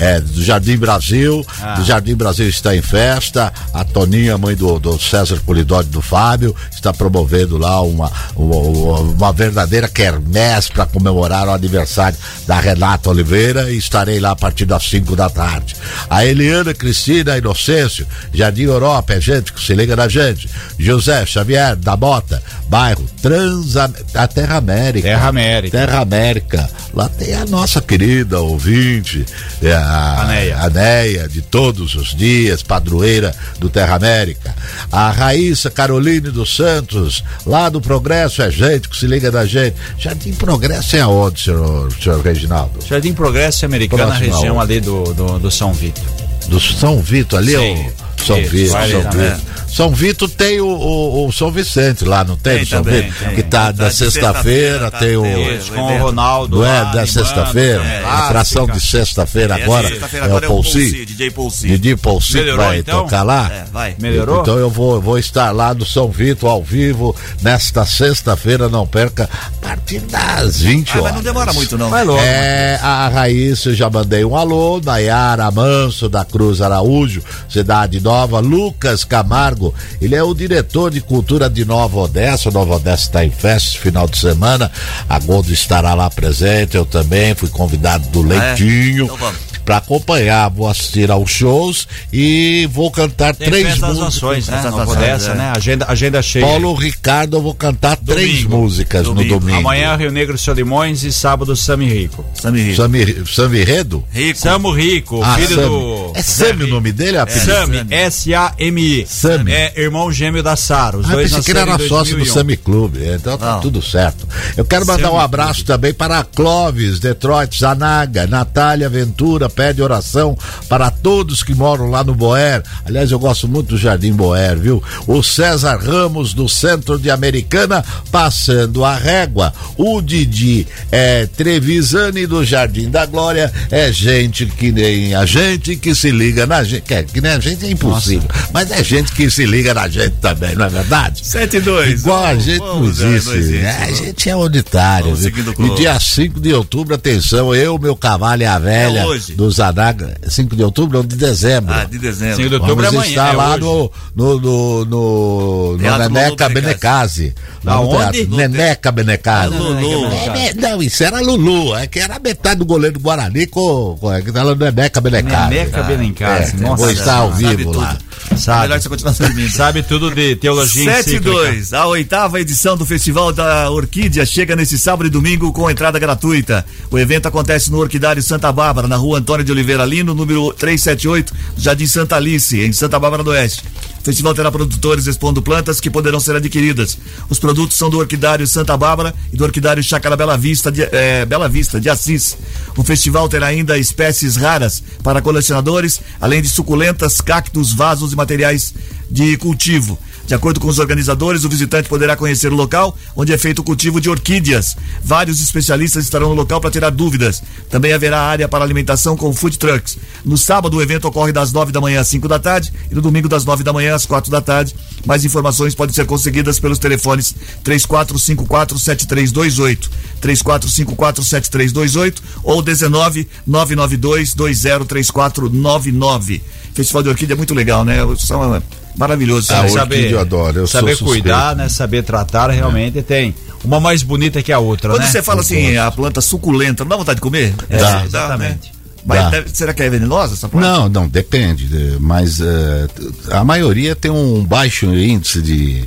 [0.00, 1.46] É, do Jardim Brasil.
[1.76, 3.52] Do Jardim Brasil está em festa.
[3.74, 9.32] A Toninha, mãe do, do César Polidori do Fábio, está promovendo lá uma, uma, uma
[9.32, 14.84] verdadeira quermesse para comemorar o aniversário da Renata Oliveira e estarei lá a partir das
[14.84, 15.76] 5 da tarde.
[16.08, 20.48] A Eliana Cristina Inocêncio, Jardim Europa, é gente que se liga na gente.
[20.78, 25.08] José Xavier da Bota, bairro Transa, a Terra América.
[25.08, 25.78] Terra América.
[25.78, 26.70] Terra América.
[26.94, 29.26] Lá tem a nossa querida ouvinte,
[29.62, 30.58] é a Aneia.
[30.58, 34.54] Aneia, de todos os dias, padroeira do Terra América.
[34.90, 39.76] A Raíssa Caroline dos Santos, lá do Progresso, é gente que se liga da gente.
[39.98, 42.78] Jardim Progresso é aonde, senhor, senhor Reginaldo?
[42.86, 46.04] Jardim Progresso Americana, na Próximo região ali do, do, do São Vitor.
[46.46, 47.86] Do São Vito ali, Sim.
[47.88, 49.16] o São Isso, Vito, São Vito.
[49.16, 49.40] né?
[49.68, 52.56] São Vito tem o, o, o São Vicente lá, não tem?
[52.58, 53.14] Tem São também, Vito?
[53.24, 53.34] tem.
[53.36, 55.22] Que tá Tá da sexta-feira, sexta-feira, tá, tem o.
[55.22, 56.56] tem Isso, com o Ronaldo.
[56.58, 57.82] Não é da sexta-feira?
[57.84, 61.04] é, a atração de sexta-feira É, agora é o agora é o Paulsi.
[61.06, 62.50] DJ Paulsi.
[62.56, 63.04] Vai então?
[63.04, 63.48] tocar lá.
[63.52, 63.94] É, vai.
[63.98, 64.40] Melhorou?
[64.40, 69.28] Então eu vou, vou estar lá no São Vito ao vivo nesta sexta-feira, não perca,
[69.32, 71.04] a partir das 20 Ah, horas.
[71.04, 71.90] mas não demora muito, não.
[71.90, 72.18] Vai logo.
[72.20, 78.40] É, a Raíssa, eu já mandei um alô, Nayara Manso, da Cruz Araújo, Cidade Nova,
[78.40, 83.30] Lucas Camargo, ele é o diretor de cultura de Nova Odessa, Nova Odessa está em
[83.30, 84.68] festa esse final de semana,
[85.08, 88.38] a Gold estará lá presente, eu também fui convidado do Ah, é?
[88.48, 89.04] Leitinho.
[89.04, 89.49] Então vamos.
[89.70, 93.98] Pra acompanhar, vou assistir aos shows e vou cantar Tem três músicas.
[94.00, 94.62] nações, né?
[94.64, 95.34] Nova Nações, Odessa, é.
[95.36, 95.52] né?
[95.56, 96.44] Agenda, agenda cheia.
[96.44, 98.56] Paulo Ricardo, eu vou cantar três Domingo.
[98.56, 99.34] músicas Domingo.
[99.34, 99.58] no domingo.
[99.60, 102.24] Amanhã Rio Negro Solimões e sábado Sami Rico.
[102.34, 102.76] Samir Rico.
[102.76, 104.04] Sami, Sami Redo?
[104.10, 104.40] Rico.
[104.40, 105.68] Samo Rico, Ah, filho Sami.
[105.68, 106.12] do.
[106.16, 107.18] É Sami o nome dele?
[107.18, 107.46] É apelido?
[107.46, 107.94] Sami, Sami.
[107.94, 109.06] S-A-M-I.
[109.06, 109.52] Sami.
[109.52, 110.98] É irmão gêmeo da Sara.
[110.98, 112.32] Os Ah, dois pensei que ele era sócio do 2001.
[112.34, 113.60] Sami Clube, então tá Não.
[113.60, 114.26] tudo certo.
[114.56, 120.34] Eu quero mandar Sami um abraço também para Clóvis, Detroit, Zanaga, Natália Ventura, pede oração
[120.70, 122.62] para todos que moram lá no Boer.
[122.86, 124.82] Aliás, eu gosto muito do Jardim Boer, viu?
[125.06, 129.52] O César Ramos, do Centro de Americana, passando a régua.
[129.76, 135.94] O Didi é Trevisani, do Jardim da Glória, é gente que nem a gente que
[135.94, 136.80] se liga na gente.
[136.80, 140.14] Que, que nem a gente é impossível, mas é gente que se liga na gente
[140.22, 141.20] também, não é verdade?
[141.22, 142.00] 7 e 2.
[142.00, 143.58] Igual a gente não existe.
[143.58, 143.76] né?
[143.82, 145.14] A gente é unitário.
[145.58, 149.34] E dia 5 de outubro, atenção, eu, meu cavalo e a velha É hoje.
[149.40, 151.72] Do Zanaga, 5 de outubro ou de dezembro.
[151.72, 152.36] Ah, de dezembro.
[152.36, 153.08] 5 de outubro Vamos é amanhã.
[153.08, 157.34] estar é lá no, no, no, no, no Teatro Neneca Benecase.
[157.64, 158.28] Lá no teatro.
[158.28, 159.56] No Neneca Benecase.
[159.56, 160.06] Lulu.
[160.12, 163.96] É, é, não, isso era Lulu, é que era metade do goleiro do Guarani com,
[163.98, 165.54] com é, que tá lá no Neneca Benecase.
[165.54, 166.56] Neneca Benencase.
[166.56, 167.96] É, Nossa, vou estar ao sabe vivo lá.
[168.30, 168.62] É Sabe.
[168.62, 169.50] melhor você continuar dormindo.
[169.50, 171.30] Sabe tudo de teologia 7 e encíclica.
[171.30, 175.98] 2, a oitava edição do Festival da Orquídea chega nesse sábado e domingo com entrada
[175.98, 176.64] gratuita.
[176.90, 181.32] O evento acontece no Orquidário Santa Bárbara, na rua Antônio de Oliveira Lino, número 378,
[181.56, 183.62] Jardim Santa Alice, em Santa Bárbara do Oeste.
[184.00, 186.98] O festival terá produtores expondo plantas que poderão ser adquiridas.
[187.28, 191.24] Os produtos são do Orquidário Santa Bárbara e do Orquidário Chácara Bela Vista de, eh,
[191.26, 192.36] Bela Vista, de Assis.
[192.76, 198.74] O festival terá ainda espécies raras para colecionadores, além de suculentas, cactos, vasos e materiais
[199.08, 199.98] de cultivo.
[200.30, 203.64] De acordo com os organizadores, o visitante poderá conhecer o local onde é feito o
[203.64, 204.76] cultivo de orquídeas.
[205.02, 207.42] Vários especialistas estarão no local para tirar dúvidas.
[207.68, 209.98] Também haverá área para alimentação com food trucks.
[210.24, 213.02] No sábado, o evento ocorre das 9 da manhã às 5 da tarde e no
[213.02, 214.72] domingo, das 9 da manhã às 4 da tarde.
[215.04, 219.90] Mais informações podem ser conseguidas pelos telefones 34547328,
[220.22, 222.14] 34547328
[222.44, 226.40] ou 19 992 203499.
[226.72, 227.96] Festival de Orquídea é muito legal, né?
[228.16, 228.62] São
[228.96, 229.46] maravilhoso.
[229.46, 231.68] Saber, eu adoro, eu saber cuidar, né?
[231.68, 233.34] Saber tratar, realmente tem.
[233.62, 235.06] Uma mais bonita que a outra, Quando né?
[235.06, 237.54] você fala assim, a planta suculenta, não dá vontade de comer?
[237.68, 238.04] É, Dá.
[238.04, 238.68] exatamente.
[238.68, 238.72] né?
[239.04, 239.30] Mas Dá.
[239.30, 240.66] deve- será que é venenosa essa planta?
[240.66, 241.68] Não, não, depende.
[242.00, 242.86] Mas eh,
[243.30, 245.84] a maioria tem um baixo índice de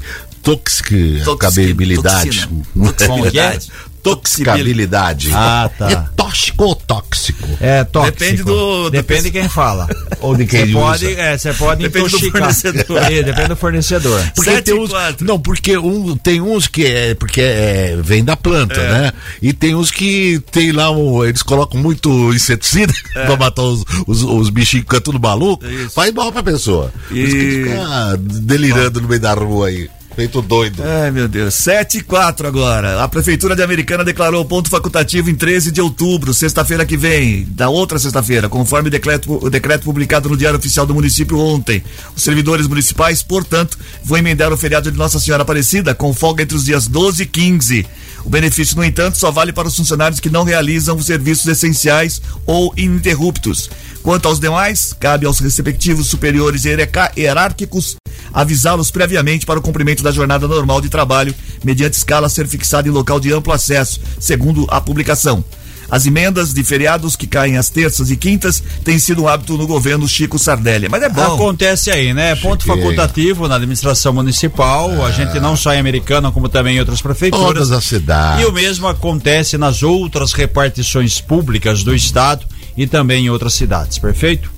[3.31, 3.57] que é?
[4.03, 5.29] Toxicabilidade.
[5.33, 5.89] Ah, tá.
[5.91, 7.47] É tóxico ou tóxico?
[7.59, 8.19] É tóxico.
[8.19, 9.87] Depende do- do Depende pe- de quem fala.
[10.21, 10.79] Ou de quem Você usa.
[10.79, 12.41] pode, é, você pode Depende do intoxicar.
[12.53, 13.03] fornecedor.
[13.03, 14.31] É, depende do fornecedor.
[14.35, 18.79] Porque tem uns, não, porque um, tem uns que é porque é, vem da planta,
[18.79, 18.91] É.
[18.91, 19.13] né?
[19.41, 24.23] E tem uns que tem lá um, eles colocam muito inseticida pra matar os, os,
[24.23, 25.69] os bichinhos que ficam tudo maluco, É.
[25.71, 25.89] Isso.
[25.91, 26.91] faz mal pra pessoa.
[27.11, 30.83] E- Os que fica delirando no meio da rua aí, feito doido.
[30.83, 31.53] Ai, meu Deus.
[31.53, 33.03] 7 e 4 agora.
[33.03, 37.69] A Prefeitura de Americana declarou ponto facultativo em 13 de outubro, sexta-feira que vem, da
[37.69, 41.83] outra sexta-feira, conforme decreto, o decreto publicado no Diário Oficial do Município ontem.
[42.15, 46.55] Os servidores municipais, portanto, vão emendar o feriado de Nossa Senhora Aparecida, com folga entre
[46.55, 47.85] os dias 12 e 15.
[48.25, 52.21] O benefício, no entanto, só vale para os funcionários que não realizam os serviços essenciais
[52.45, 53.69] ou ininterruptos.
[54.01, 57.97] Quanto aos demais, cabe aos respectivos superiores hierárquicos
[58.33, 62.87] avisá-los previamente para o cumprimento da jornada normal de trabalho, mediante escala a ser fixada
[62.87, 65.43] em local de amplo acesso, segundo a publicação.
[65.93, 69.67] As emendas de feriados que caem às terças e quintas têm sido um hábito no
[69.67, 70.89] governo Chico Sardelli.
[70.89, 71.35] Mas é bom.
[71.35, 72.35] Acontece aí, né?
[72.35, 72.81] Ponto Cheguei.
[72.81, 77.45] facultativo na administração municipal, a gente não só em Americana, como também em outras prefeituras.
[77.45, 78.43] Todas as cidades.
[78.43, 82.43] E o mesmo acontece nas outras repartições públicas do estado
[82.75, 84.51] e também em outras cidades, perfeito?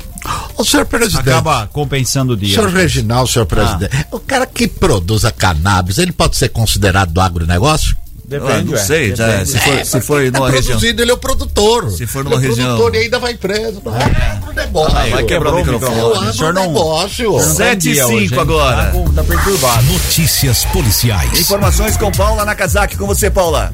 [0.56, 1.30] Ô, senhor presidente.
[1.30, 2.56] Acaba compensando o dia.
[2.56, 7.20] Senhor Reginaldo, senhor presidente, o cara que produz a cannabis, ele pode ser considerado do
[7.20, 8.05] agronegócio?
[8.32, 9.50] Ah, não sei, já, depende.
[9.50, 10.72] se for, se for É numa região.
[10.78, 11.92] produzido, ele é o produtor.
[11.92, 13.82] Se for numa ele é o região- produtor e ainda vai preso.
[13.86, 14.98] Não é agronegócio.
[14.98, 15.94] Ah, vai quebrar o É microfone.
[16.34, 17.32] senhor não- agronegócio.
[17.34, 18.40] o senhor não Sete tem e dia cinco hoje, hein?
[18.40, 18.86] agora.
[18.92, 19.84] Tá, tá perturbado.
[19.84, 21.40] Notícias policiais.
[21.40, 22.98] Informações com Paula Nakazaki.
[22.98, 23.74] Com você, Paula.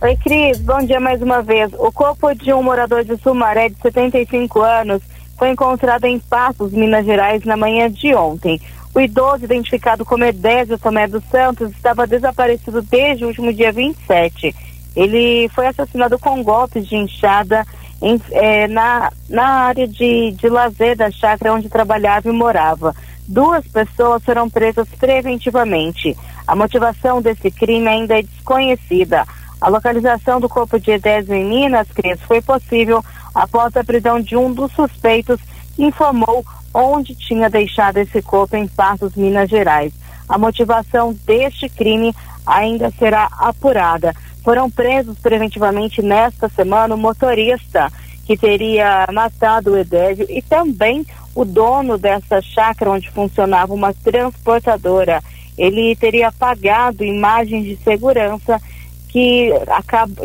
[0.00, 0.58] Oi, Cris.
[0.58, 1.70] Bom dia mais uma vez.
[1.78, 5.00] O corpo de um morador de Sumaré de 75 anos
[5.38, 8.60] foi encontrado em Passos, Minas Gerais, na manhã de ontem.
[8.94, 14.54] O idoso, identificado como Edésio Tomé dos Santos, estava desaparecido desde o último dia 27.
[14.94, 17.64] Ele foi assassinado com golpes de enxada
[18.02, 22.94] em- eh, na, na área de, de lazer da chácara onde trabalhava e morava.
[23.26, 26.14] Duas pessoas foram presas preventivamente.
[26.46, 29.24] A motivação desse crime ainda é desconhecida.
[29.60, 33.02] A localização do corpo de Edésio em Minas, Cris, foi possível
[33.34, 35.40] após a prisão de um dos suspeitos
[35.78, 39.92] informou onde tinha deixado esse corpo em Passos, Minas Gerais.
[40.28, 42.14] A motivação deste crime
[42.46, 44.14] ainda será apurada.
[44.42, 47.92] Foram presos preventivamente nesta semana o motorista
[48.24, 51.04] que teria matado o Edésio e também
[51.34, 55.22] o dono dessa chácara onde funcionava uma transportadora.
[55.56, 58.60] Ele teria pagado imagens de segurança
[59.08, 59.50] que,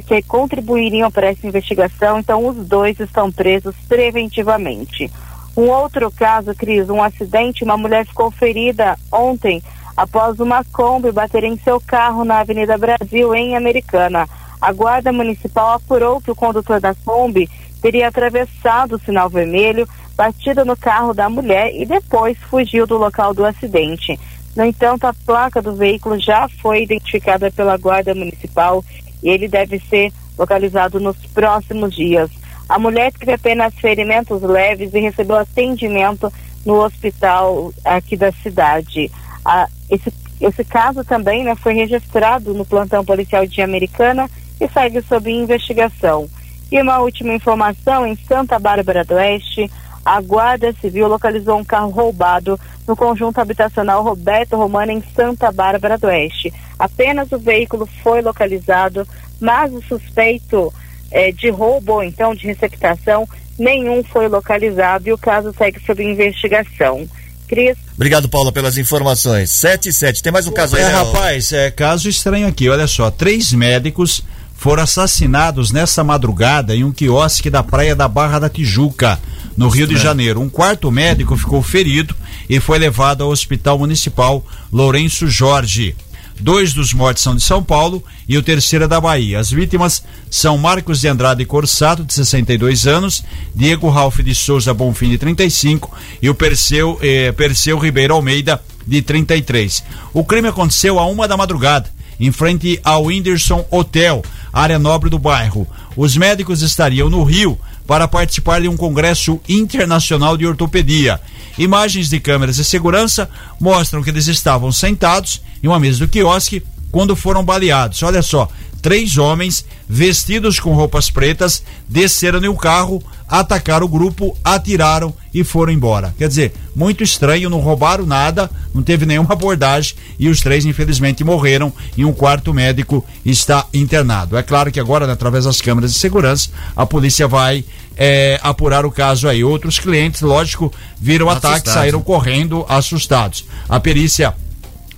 [0.08, 5.12] que contribuiriam para essa investigação, então os dois estão presos preventivamente.
[5.58, 9.60] Um outro caso, Cris, um acidente, uma mulher ficou ferida ontem
[9.98, 14.30] após uma Kombi bater em seu carro na Avenida Brasil, em Americana.
[14.62, 17.50] A Guarda Municipal apurou que o condutor da Kombi
[17.82, 23.34] teria atravessado o sinal vermelho, batido no carro da mulher e depois fugiu do local
[23.34, 24.20] do acidente.
[24.56, 28.86] No entanto, a placa do veículo já foi identificada pela Guarda Municipal
[29.24, 32.30] e ele deve ser localizado nos próximos dias.
[32.68, 36.32] A mulher teve apenas ferimentos leves e recebeu atendimento
[36.66, 39.10] no hospital aqui da cidade.
[39.46, 45.02] Ah, esse, esse caso também né, foi registrado no plantão policial de Americana e segue
[45.02, 46.28] sob investigação.
[46.72, 49.72] E uma última informação: em Santa Bárbara do Oeste,
[50.04, 55.98] a Guarda Civil localizou um carro roubado no conjunto habitacional Roberto Romano, em Santa Bárbara
[55.98, 56.54] do Oeste.
[56.78, 59.08] Apenas o veículo foi localizado,
[59.40, 60.74] mas o suspeito
[61.12, 66.04] eh, de roubo ou então de receptação, nenhum foi localizado e o caso segue sob
[66.04, 67.08] investigação.
[67.48, 67.78] Cris.
[67.96, 69.50] Obrigado, Paula, pelas informações.
[69.52, 70.22] 7 e 7.
[70.22, 70.91] Tem mais um caso aí, É, né?
[70.93, 72.67] rapaz, é caso estranho aqui.
[72.67, 74.22] Olha só, três médicos
[74.54, 79.17] foram assassinados nessa madrugada em um quiosque da praia da Barra da Tijuca,
[79.56, 80.41] no Rio de Janeiro.
[80.41, 82.13] Um quarto médico ficou ferido
[82.50, 85.96] e foi levado ao Hospital Municipal Lourenço Jorge.
[86.39, 89.39] Dois dos mortos são de São Paulo e o terceiro é da Bahia.
[89.39, 93.23] As vítimas são Marcos de Andrade Corsato, de 62 anos,
[93.56, 99.02] Diego Ralph de Souza Bonfim, de 35 e o Perseu, eh, Perseu Ribeiro Almeida, de
[99.02, 99.84] 33.
[100.13, 104.23] O crime aconteceu a uma da madrugada, em frente ao Whindersson Hotel,
[104.54, 105.67] área nobre do bairro.
[105.95, 111.19] Os médicos estariam no Rio para participar de um congresso internacional de ortopedia.
[111.58, 116.62] Imagens de câmeras de segurança mostram que eles estavam sentados em uma mesa do quiosque
[116.91, 118.04] quando foram baleados.
[118.04, 118.50] Olha só,
[118.82, 125.44] três homens vestidos com roupas pretas desceram em um carro, atacaram o grupo, atiraram e
[125.44, 126.13] foram embora.
[126.18, 131.24] Quer dizer, muito estranho, não roubaram nada, não teve nenhuma abordagem e os três infelizmente
[131.24, 134.38] morreram e um quarto médico está internado.
[134.38, 137.66] É claro que agora, né, através das câmeras de segurança, a polícia vai
[137.98, 139.44] é, apurar o caso aí.
[139.44, 143.46] Outros clientes, lógico, viram o ataque, saíram correndo assustados.
[143.68, 144.34] A perícia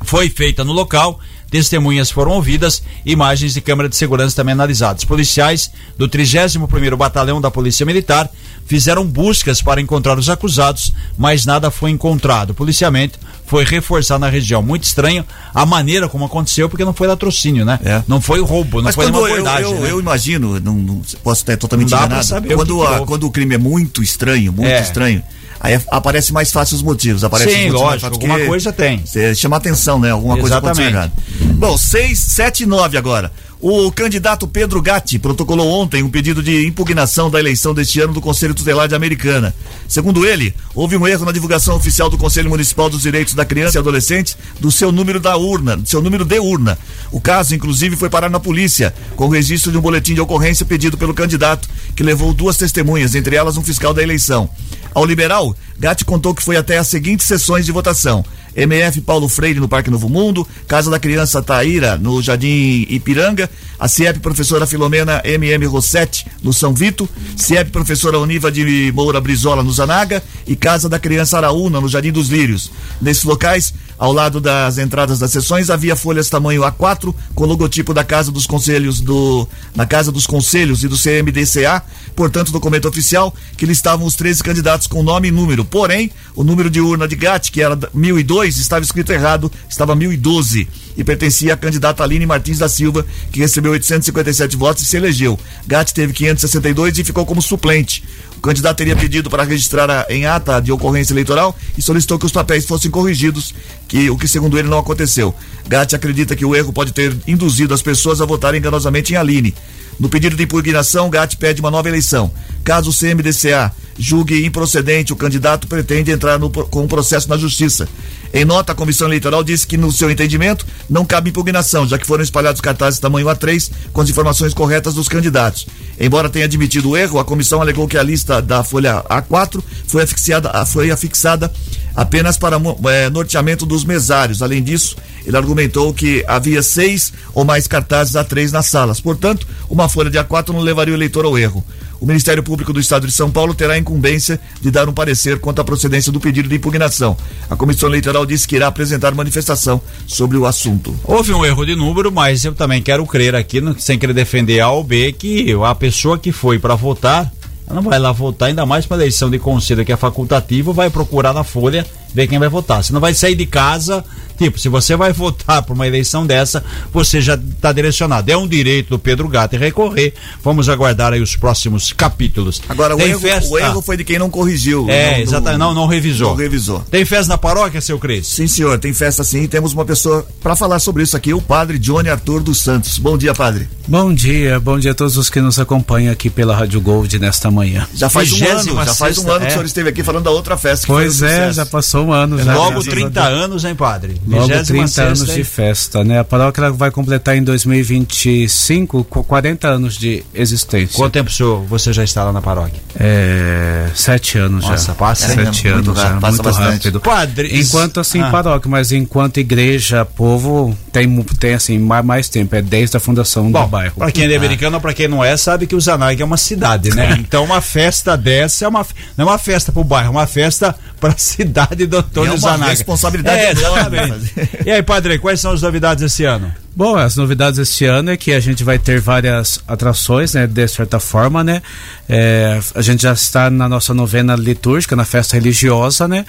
[0.01, 5.03] foi feita no local, testemunhas foram ouvidas, imagens de câmera de segurança também analisadas.
[5.03, 8.29] Policiais do 31º Batalhão da Polícia Militar
[8.65, 12.51] fizeram buscas para encontrar os acusados, mas nada foi encontrado.
[12.51, 14.61] O policiamento foi reforçado na região.
[14.61, 17.79] Muito estranho a maneira como aconteceu, porque não foi latrocínio, né?
[17.83, 18.03] É.
[18.07, 19.71] Não foi roubo, não Mas foi quando nenhuma eu, abordagem.
[19.71, 19.91] eu, né?
[19.91, 23.05] eu imagino, não, não- posso estar totalmente Não enganado, o quando, que que a- houve.
[23.07, 24.81] quando o crime é muito estranho, muito É.
[24.81, 25.23] estranho,
[25.59, 27.23] aí aparece mais fácil os motivos.
[27.23, 29.05] Aparece Sim, os motivos mais lógico, alguma coisa tem.
[29.05, 30.11] Você chama atenção, né?
[30.11, 31.13] Alguma coisa aconteceu Exatamente.
[31.39, 31.55] errado.
[31.55, 33.31] Bom, 6, 7 e 9 agora.
[33.61, 38.21] O candidato Pedro Gatti protocolou ontem um pedido de impugnação da eleição deste ano do
[38.21, 39.53] Conselho Tutelar de Americana.
[39.85, 43.77] Segundo ele, houve um erro na divulgação oficial do Conselho Municipal dos Direitos da Criança
[43.77, 46.79] e Adolescente do seu número da urna, do seu número de urna.
[47.11, 50.65] O caso, inclusive, foi parar na polícia, com o registro de um boletim de ocorrência
[50.65, 51.67] pedido pelo candidato,
[51.97, 54.49] que levou duas testemunhas, entre elas um fiscal da eleição.
[54.93, 58.23] Ao liberal, Gatti contou que foi até as seguintes sessões de votação.
[58.55, 63.87] MF Paulo Freire no Parque Novo Mundo, Casa da Criança Taíra no Jardim Ipiranga, a
[63.87, 67.07] CIEP Professora Filomena MM Rossetti no São Vito,
[67.37, 72.11] CIEP Professora Univa de Moura Brizola no Zanaga e Casa da Criança Araúna no Jardim
[72.11, 72.71] dos Lírios.
[73.01, 78.03] Nesses locais, ao lado das entradas das sessões, havia folhas tamanho A4 com logotipo da
[78.03, 81.81] Casa dos Conselhos do na Casa dos Conselhos e do CMDCA,
[82.15, 85.63] portanto documento oficial que listavam os 13 candidatos com nome e número.
[85.63, 87.89] Porém, o número de urna de Gatti, que era da-
[88.39, 93.39] 1002, estava escrito errado, estava 1012 e pertencia à candidata Aline Martins da Silva, que
[93.39, 95.39] recebeu 857 votos e se elegeu.
[95.67, 98.03] Gatti teve 562 e ficou como suplente.
[98.39, 102.25] O candidato teria pedido para registrar a- em ata de ocorrência eleitoral e solicitou que
[102.25, 103.53] os papéis fossem corrigidos,
[103.85, 105.35] que o que segundo ele não aconteceu.
[105.67, 109.53] Gatti acredita que o erro pode ter induzido as pessoas a votarem enganosamente em Aline.
[109.99, 112.31] No pedido de impugnação, Gatti pede uma nova eleição.
[112.63, 117.89] Caso o CMDCA julgue improcedente, o candidato pretende entrar no- com um processo na justiça.
[118.33, 122.07] Em nota, a comissão eleitoral disse que, no seu entendimento, não cabe impugnação, já que
[122.07, 125.67] foram espalhados cartazes tamanho A3 com as informações corretas dos candidatos.
[125.99, 130.03] Embora tenha admitido o erro, a comissão alegou que a lista da folha A4 foi
[130.03, 131.51] afixada, foi afixada
[131.95, 134.41] apenas para eh, norteamento dos mesários.
[134.41, 139.01] Além disso, ele argumentou que havia seis ou mais cartazes A3 nas salas.
[139.01, 141.63] Portanto, uma folha de A4 não levaria o eleitor ao erro.
[141.99, 145.39] O Ministério Público do Estado de São Paulo terá a incumbência de dar um parecer
[145.39, 147.17] quanto à procedência do pedido de impugnação.
[147.49, 150.97] A Comissão Eleitoral disse que irá apresentar manifestação sobre o assunto.
[151.03, 154.69] Houve um erro de número, mas eu também quero crer aqui, sem querer defender A
[154.69, 157.29] ou B, que a pessoa que foi para votar,
[157.69, 160.89] ela não vai lá votar, ainda mais para eleição de conselho que é facultativo, vai
[160.89, 162.83] procurar na folha ver quem vai votar.
[162.83, 164.03] Você não vai sair de casa,
[164.37, 168.31] tipo, se você vai votar por uma eleição dessa, você já está direcionado.
[168.31, 170.13] É um direito do Pedro Gato recorrer.
[170.43, 172.61] Vamos aguardar aí os próximos capítulos.
[172.69, 174.85] Agora, o Tem erro, festa- o erro foi de quem não corrigiu.
[174.89, 176.29] É, não- exatamente, não, não revisou.
[176.29, 176.79] Não revisou.
[176.89, 178.27] Tem festa na paróquia, seu Cris?
[178.27, 179.47] Sim, senhor, tem festa sim.
[179.47, 182.97] Temos uma pessoa para falar sobre isso aqui, o padre Johnny Arthur dos Santos.
[182.97, 183.67] Bom dia, padre.
[183.87, 187.49] Bom dia, bom dia a todos os que nos acompanham aqui pela Rádio Gold nesta
[187.49, 187.87] manhã.
[187.93, 189.49] Já faz um ano, já faz um ano que é.
[189.49, 190.85] o senhor esteve aqui falando da outra festa.
[190.85, 192.41] Que Pois foi um é, já passou um ano.
[192.41, 193.43] Já, Logo graças a 30 Deus.
[193.43, 194.21] anos, hein, padre?
[194.27, 196.19] Logo 26ª 30 anos de festa, né?
[196.19, 200.95] A paróquia vai completar em 2025 com 40 anos de existência.
[200.95, 202.79] Quanto tempo senhor, você já está lá na paróquia?
[202.99, 204.93] É, sete anos Nossa, já.
[204.95, 206.73] passa, sete É, muito anos rápido, já, passa muito bastante.
[206.85, 206.99] rápido.
[207.01, 208.29] Padre, Enquanto assim Ah.
[208.29, 213.51] paróquia, mas enquanto igreja, povo, tem, tem assim, mais, mais tempo, é desde a fundação
[213.51, 213.95] Bom, do bairro.
[213.97, 216.37] pra quem é americano ou pra quem não é, sabe que o Zanag é uma
[216.37, 217.17] cidade, né?
[217.19, 218.85] Então uma festa dessa é uma,
[219.17, 222.37] não é uma festa pro bairro, é uma festa pra cidade do Antônio É uma
[222.39, 222.69] Zanaga.
[222.71, 224.49] responsabilidade é, enorme exatamente.
[224.65, 226.53] E aí, padre, quais são as novidades esse ano?
[226.79, 230.65] Bom, as novidades esse ano é que a gente vai ter várias atrações, né, de
[230.65, 231.61] certa forma, né?
[232.07, 236.25] É, a gente já está na nossa novena litúrgica, na festa religiosa, né?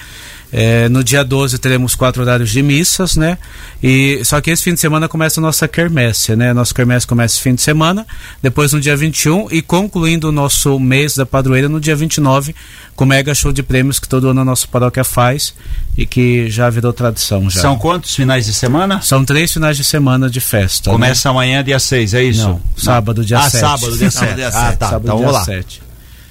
[0.51, 3.37] É, no dia 12 teremos quatro horários de missas, né?
[3.81, 6.51] E só que esse fim de semana começa a nossa quermesse, né?
[6.53, 8.05] Nossa quermesse começa esse fim de semana,
[8.43, 12.53] depois no dia 21 e concluindo o nosso mês da padroeira no dia 29,
[12.93, 15.53] com o mega show de prêmios que todo ano a nossa paróquia faz
[15.97, 17.61] e que já virou tradição já.
[17.61, 19.01] São quantos finais de semana?
[19.01, 20.89] São três finais de semana de festa.
[20.89, 20.93] né?
[20.93, 22.47] Começa amanhã, dia 6, é isso?
[22.47, 23.59] Não, sábado, dia ah, 7.
[23.61, 24.35] sábado, dia Sábado, 7.
[24.35, 24.89] dia Ah, tá.
[24.89, 25.45] Sábado, então dia vamos lá.
[25.45, 25.81] 7.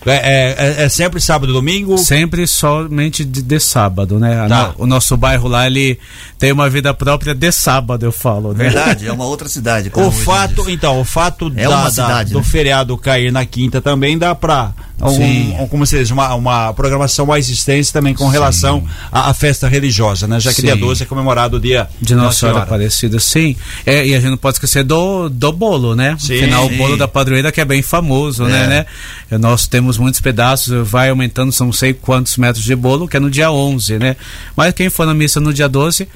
[0.06, 1.98] É, é- é- é sempre sábado e domingo?
[1.98, 4.46] Sempre somente de, de sábado, né?
[4.48, 4.68] Tá.
[4.78, 5.98] no- o nosso bairro lá, ele
[6.38, 8.64] tem uma vida própria de sábado, eu falo, né?
[8.64, 9.90] Verdade, é uma outra cidade.
[9.94, 10.68] O fato, diz.
[10.74, 12.44] então, o fato É da- uma da- cidade, do né?
[12.44, 14.72] feriado cair na quinta também dá pra
[15.02, 19.34] um, um- como se diz, uma, uma programação mais extensa também com relação à, à
[19.34, 20.38] festa religiosa, né?
[20.40, 20.66] Já que Sim.
[20.66, 22.62] dia 12 é comemorado o dia De Nossa Senhora Senhora.
[22.64, 23.56] Aparecida, sim.
[23.86, 26.16] É, e a gente não pode esquecer do, do bolo, né?
[26.18, 26.74] Sim, Afinal, sim.
[26.74, 28.48] o bolo da padroeira que é bem famoso, É.
[28.48, 28.86] né, né?
[29.30, 33.16] E Nós temos muitos pedaços, vai aumentando, são não sei quantos metros de bolo, que
[33.16, 34.16] é no dia 11, né?
[34.56, 36.08] Mas quem for na missa no dia 12,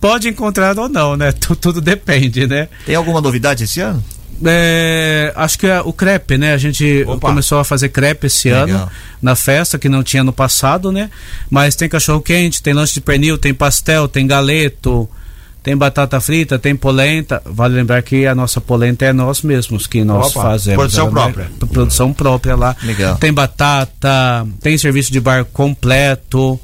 [0.00, 1.32] pode encontrar ou não, né?
[1.38, 2.68] Tu- Tudo depende, né?
[2.86, 4.02] Tem alguma novidade esse ano?
[4.44, 6.52] É, acho que é o crepe, né?
[6.52, 7.28] A gente Opa.
[7.28, 8.64] começou a fazer crepe esse Legal.
[8.64, 11.10] ano na festa, que não tinha no passado, né?
[11.48, 15.08] Mas tem cachorro quente, tem lanche de pernil, tem pastel, tem galeto,
[15.62, 17.40] tem batata frita, tem polenta.
[17.44, 20.76] Vale lembrar que a nossa polenta é nós mesmos que nós Opa, fazemos.
[20.78, 21.50] produção Ela é- própria.
[21.68, 22.76] Produção própria lá.
[22.82, 23.16] Legal.
[23.16, 26.58] Tem batata, tem serviço de bar completo.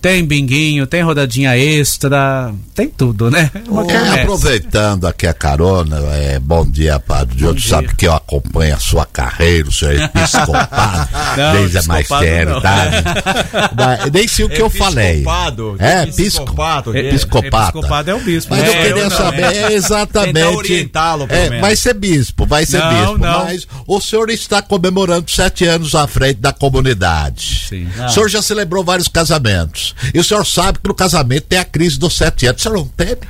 [0.00, 3.50] Tem binguinho, tem rodadinha extra, tem tudo, né?
[3.68, 4.20] Uma É, quermesse.
[4.20, 7.60] aproveitando aqui a carona, é, bom dia, Padre Diogo.
[7.60, 12.06] Sabe que eu acompanho a sua carreira, o senhor é episcopado Não, desde a mais
[12.10, 12.58] episcopado não.
[12.58, 14.10] idade.
[14.12, 15.10] Nem sei o que eu falei.
[15.16, 15.76] Episcopado?
[15.78, 16.20] É, pisco.
[16.22, 17.08] episcopado, É, que é?
[17.10, 17.68] episcopata.
[17.78, 18.54] Episcopado é o bispo.
[18.54, 18.68] Mas né?
[18.68, 19.56] eu queria não, saber né?
[19.64, 20.90] é exatamente.
[21.28, 23.18] É, vai ser bispo, vai ser Não, bispo.
[23.18, 23.44] não.
[23.44, 27.66] Mas o senhor está comemorando sete anos à frente da comunidade.
[27.68, 27.86] Sim.
[28.06, 29.89] O senhor já celebrou vários casamentos.
[30.14, 32.60] E o senhor sabe que no casamento tem a crise dos sete anos.
[32.60, 33.20] O senhor não teve?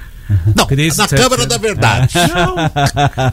[0.56, 2.12] Não, Crise na Câmara da Verdade.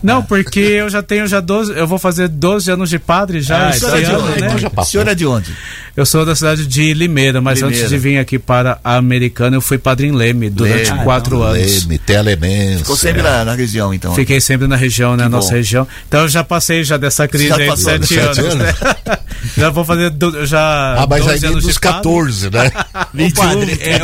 [0.03, 3.67] Não, porque eu já tenho já 12, eu vou fazer 12 anos de padre já
[3.67, 4.29] Ah, esse então é de ano, onde?
[4.41, 4.47] né?
[4.47, 4.91] Então já O passou.
[4.91, 5.51] senhor é de onde?
[5.95, 7.77] Eu sou da cidade de Limeira, mas Limeira.
[7.79, 11.03] antes de vir aqui para a Americana, eu fui padre em Leme durante Leme.
[11.03, 11.83] quatro anos.
[11.83, 12.77] Leme, Telemense.
[12.79, 14.13] Ficou sempre na, na região, então.
[14.13, 15.23] Fiquei sempre na região, né?
[15.23, 15.55] Que Nossa bom.
[15.55, 15.87] região.
[16.07, 18.55] Então eu já passei já dessa crise Já aí de sete sete anos.
[18.55, 18.73] né?
[19.57, 20.95] já vou fazer do- já.
[20.99, 21.97] Ah, mas 12 aí anos dos de padre.
[21.97, 22.67] 14, né?
[23.27, 24.03] Ô, padre, é,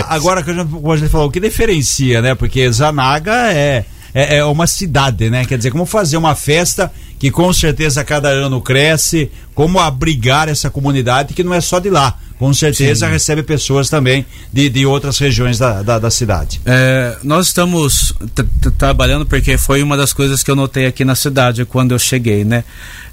[0.00, 0.54] o- agora que a
[0.96, 2.34] gente falar, o que diferencia, né?
[2.34, 3.84] Porque Zanaga é,
[4.14, 5.44] é, é uma cidade, né?
[5.44, 10.70] Quer dizer, como fazer uma festa que com certeza cada ano cresce, como abrigar essa
[10.70, 12.16] comunidade que não é só de lá.
[12.38, 16.58] Com certeza recebe pessoas também de, de outras regiões da, da, da cidade.
[16.64, 18.14] É, nós estamos
[18.78, 22.42] trabalhando porque foi uma das coisas que eu notei aqui na cidade quando eu cheguei,
[22.42, 22.64] né?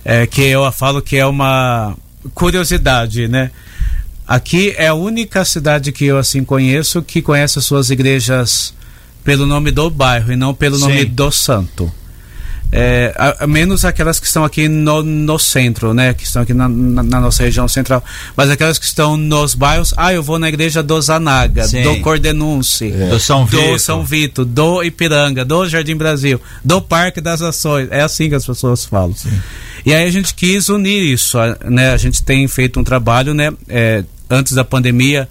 [0.06, 1.94] É, que eu falo que é uma
[2.34, 3.52] curiosidade, né?
[4.26, 8.74] Aqui é a única cidade que eu assim conheço que conhece as suas igrejas
[9.28, 11.06] pelo nome do bairro e não pelo nome Sim.
[11.08, 11.92] do santo.
[12.72, 16.14] É, a, a menos aquelas que estão aqui no, no centro, né?
[16.14, 18.02] Que estão aqui na, na- na nossa região central.
[18.38, 21.84] Mas aquelas que estão nos bairros, ah, eu vou na igreja do Zanaga, Sim.
[21.84, 23.80] do Cordenunce, Do São do Vito.
[23.80, 27.90] São Vito, do Ipiranga, do Jardim Brasil, do Parque das Ações.
[27.92, 29.14] É assim que as pessoas falam.
[29.86, 31.92] E aí a gente quis unir isso, a- né?
[31.92, 33.52] A gente tem feito um trabalho, né?
[33.68, 35.28] é, antes da pandemia,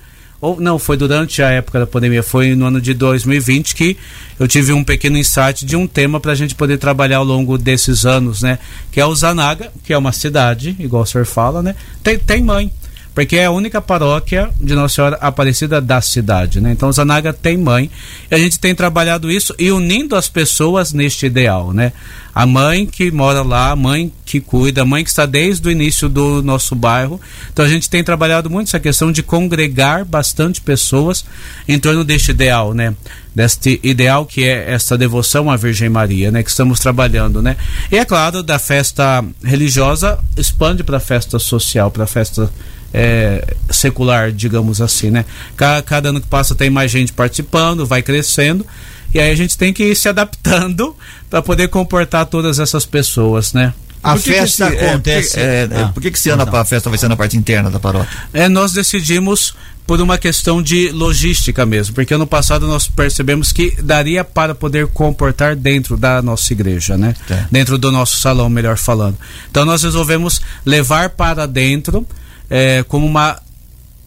[0.47, 3.97] ou não, foi durante a época da pandemia, foi no ano de 2020 que
[4.39, 7.59] eu tive um pequeno insight de um tema para a gente poder trabalhar ao longo
[7.59, 8.61] desses anos, né?
[8.93, 11.75] Que é o Zanaga, que é uma cidade, igual o senhor fala, né?
[12.01, 12.71] Tem, tem mãe.
[13.17, 16.73] Porque é a única paróquia de Nossa Senhora Aparecida da cidade, né?
[16.73, 17.91] Então Zanaga tem mãe
[18.31, 21.95] e a gente tem trabalhado isso e unindo as pessoas neste ideal, né?
[22.35, 25.71] A mãe que mora lá, a mãe que cuida, a mãe que está desde o
[25.71, 27.19] início do nosso bairro.
[27.51, 31.25] Então a gente tem trabalhado muito essa questão de congregar bastante pessoas
[31.67, 32.95] em torno deste ideal, né?
[33.35, 36.43] Deste ideal que é esta devoção à Virgem Maria, né?
[36.43, 37.57] Que estamos trabalhando, né?
[37.91, 42.53] E é claro, da festa religiosa expande para a festa social, para a festa
[42.97, 45.27] é, secular, digamos assim, né?
[45.55, 48.67] Cada, cada, ano que passa tem mais gente participando, vai crescendo.
[49.13, 50.97] E aí a gente tem que ir se adaptando
[51.29, 53.75] para poder comportar todas essas pessoas, né?
[54.03, 55.39] A que festa que, acontece.
[55.39, 57.71] É, é, ah, por que, que esse ano a festa vai ser na parte interna
[57.71, 58.09] da paróquia?
[58.33, 59.55] É, nós decidimos
[59.87, 64.87] por uma questão de logística mesmo, porque ano passado nós percebemos que daria para poder
[64.89, 67.15] comportar dentro da nossa igreja, né?
[67.29, 67.45] É.
[67.51, 69.19] Dentro do nosso salão, melhor falando.
[69.51, 72.07] Então nós resolvemos levar para dentro
[72.51, 73.41] é, como uma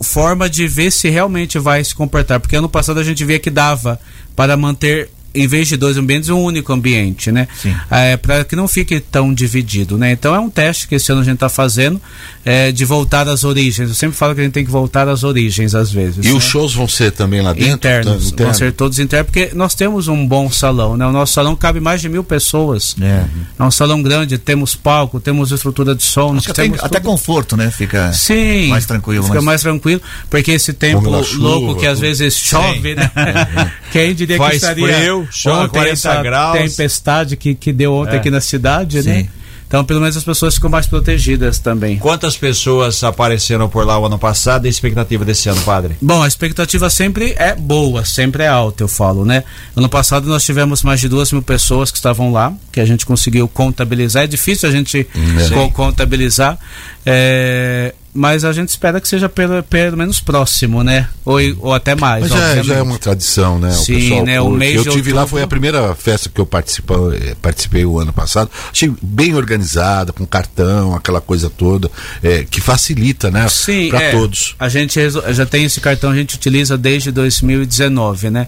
[0.02, 2.40] forma de ver se realmente vai se comportar.
[2.40, 4.00] Porque ano passado a gente via que dava
[4.36, 7.48] para manter em vez de dois ambientes, um único ambiente, né?
[7.90, 10.12] É, para que não fique tão dividido, né?
[10.12, 12.02] Então é um teste que esse ano a gente está fazendo
[12.44, 13.90] é, de voltar às origens.
[13.90, 16.26] Eu sempre falo que a gente tem que voltar às origens às vezes.
[16.26, 16.34] E né?
[16.34, 17.74] os shows vão ser também lá dentro?
[17.74, 18.46] Internos, interno.
[18.46, 21.06] vão ser todos internos, porque nós temos um bom salão, né?
[21.06, 22.96] O nosso salão cabe mais de mil pessoas.
[23.02, 23.26] É,
[23.58, 26.34] é um salão grande, temos palco, temos estrutura de som.
[26.34, 27.72] Nós temos até, conforto, né?
[27.72, 29.24] Fica Sim, mais tranquilo.
[29.24, 32.96] Fica mais tranquilo, porque esse tempo louco que às vezes chove, Sim.
[32.96, 33.12] né?
[33.92, 36.58] Quem diria Faz que estaria frio, chove 40 graus.
[36.58, 38.18] tempestade que, que deu ontem é.
[38.18, 39.02] aqui na cidade, né?
[39.02, 39.24] Sim.
[39.24, 39.30] né?
[39.70, 42.00] Então, pelo menos as pessoas ficam mais protegidas também.
[42.00, 45.96] Quantas pessoas apareceram por lá o ano passado e a expectativa desse ano, padre?
[46.02, 49.44] Bom, a expectativa sempre é boa, sempre é alta, eu falo, né?
[49.76, 53.06] Ano passado nós tivemos mais de duas mil pessoas que estavam lá, que a gente
[53.06, 54.24] conseguiu contabilizar.
[54.24, 55.70] É difícil a gente é.
[55.72, 56.58] contabilizar.
[57.06, 61.08] É, mas a gente espera que seja pelo, pelo menos próximo, né?
[61.24, 62.22] Ou, ou até mais.
[62.22, 63.72] Mas já, já, é uma tradição, né?
[63.72, 64.42] Sim, o pessoal, né?
[64.42, 65.16] O mês eu tive outubro...
[65.16, 68.50] lá, foi a primeira festa que eu participei, eh, participei o ano passado.
[68.72, 71.90] Achei bem organizada, com cartão, aquela coisa toda,
[72.24, 73.48] é, que facilita, né?
[73.48, 74.56] Sim, para é, todos.
[74.60, 75.00] A gente
[75.30, 78.48] já tem esse cartão, a gente utiliza desde 2019, né?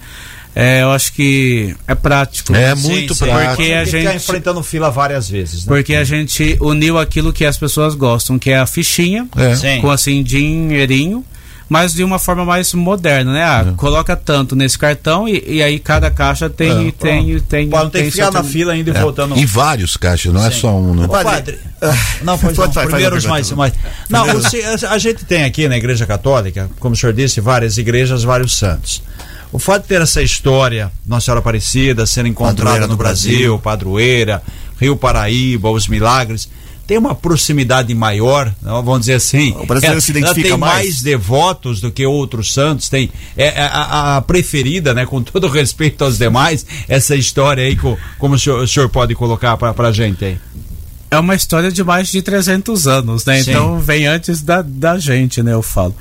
[0.53, 2.53] É, eu acho que é prático.
[2.53, 3.55] É muito sim, prático.
[3.55, 5.65] Porque a gente enfrentando fila várias vezes.
[5.65, 5.75] Né?
[5.75, 9.27] Porque a gente uniu aquilo que as pessoas gostam, que é a fichinha,
[9.63, 9.77] é.
[9.77, 11.25] com assim dinheirinho
[11.71, 13.43] mas de uma forma mais moderna, né?
[13.45, 13.71] Ah, é.
[13.77, 16.91] coloca tanto nesse cartão e, e aí cada caixa tem é.
[16.91, 18.99] tem tem Pode tem, tem que ficar na fila ainda e é.
[18.99, 19.37] voltando.
[19.37, 20.57] Em vários caixas, não é Sim.
[20.57, 21.07] é só um, né?
[21.07, 23.71] Padre, ah, não, pode, pode, pode primeiro os mais, mais.
[24.09, 24.25] Não,
[24.89, 29.01] a gente tem aqui na Igreja Católica, como o senhor disse, várias igrejas, vários santos.
[29.51, 34.41] O fato de ter essa história, Nossa Senhora Aparecida, sendo encontrada no Brasil, Brasil, padroeira,
[34.79, 36.49] Rio Paraíba, os milagres,
[36.87, 39.55] tem uma proximidade maior, vamos dizer assim.
[39.57, 40.85] O brasileiro é, se identifica tem mais.
[40.85, 45.47] mais devotos do que outros santos, tem é, é a, a, preferida, né, com todo
[45.51, 47.77] respeito aos demais, essa história aí,
[48.17, 50.37] como o senhor, o senhor pode colocar para a gente aí?
[51.11, 53.43] é uma história de mais de 300 anos, né?
[53.43, 53.51] Sim.
[53.51, 55.51] Então vem antes da, da gente, né?
[55.51, 55.93] Eu falo.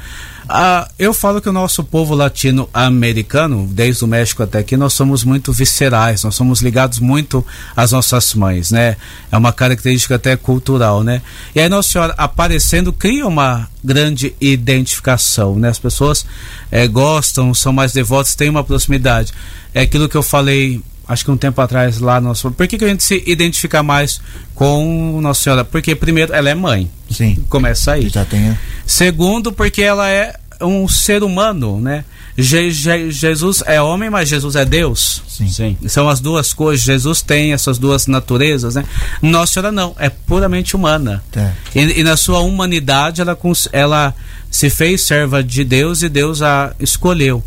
[0.52, 5.22] Ah, eu falo que o nosso povo latino-americano, desde o México até aqui, nós somos
[5.22, 7.46] muito viscerais, nós somos ligados muito
[7.76, 8.96] às nossas mães, né?
[9.30, 11.22] É uma característica até cultural, né?
[11.54, 15.68] E aí Nossa Senhora aparecendo cria uma grande identificação, né?
[15.68, 16.26] As pessoas
[16.68, 19.32] é, gostam, são mais devotas, têm uma proximidade.
[19.72, 22.84] É aquilo que eu falei acho que um tempo atrás lá nós por que, que
[22.84, 24.20] a gente se identifica mais
[24.54, 25.64] com Nossa Senhora?
[25.64, 26.90] Porque primeiro ela é mãe.
[27.08, 27.44] Sim.
[27.48, 28.08] Começa aí.
[28.08, 28.56] Já tem.
[28.86, 32.04] Segundo, porque ela é um ser humano, né?
[32.36, 35.22] Je, Je, Jesus é homem, mas Jesus é Deus.
[35.28, 35.48] Sim.
[35.48, 35.76] Sim.
[35.88, 36.84] São as duas coisas.
[36.84, 38.84] Jesus tem essas duas naturezas, né?
[39.22, 41.22] Nossa Senhora não, é puramente humana.
[41.34, 41.52] É.
[41.74, 43.38] E, e, na sua humanidade ela,
[43.72, 44.14] ela
[44.50, 47.42] se fez serva de Deus e Deus a escolheu.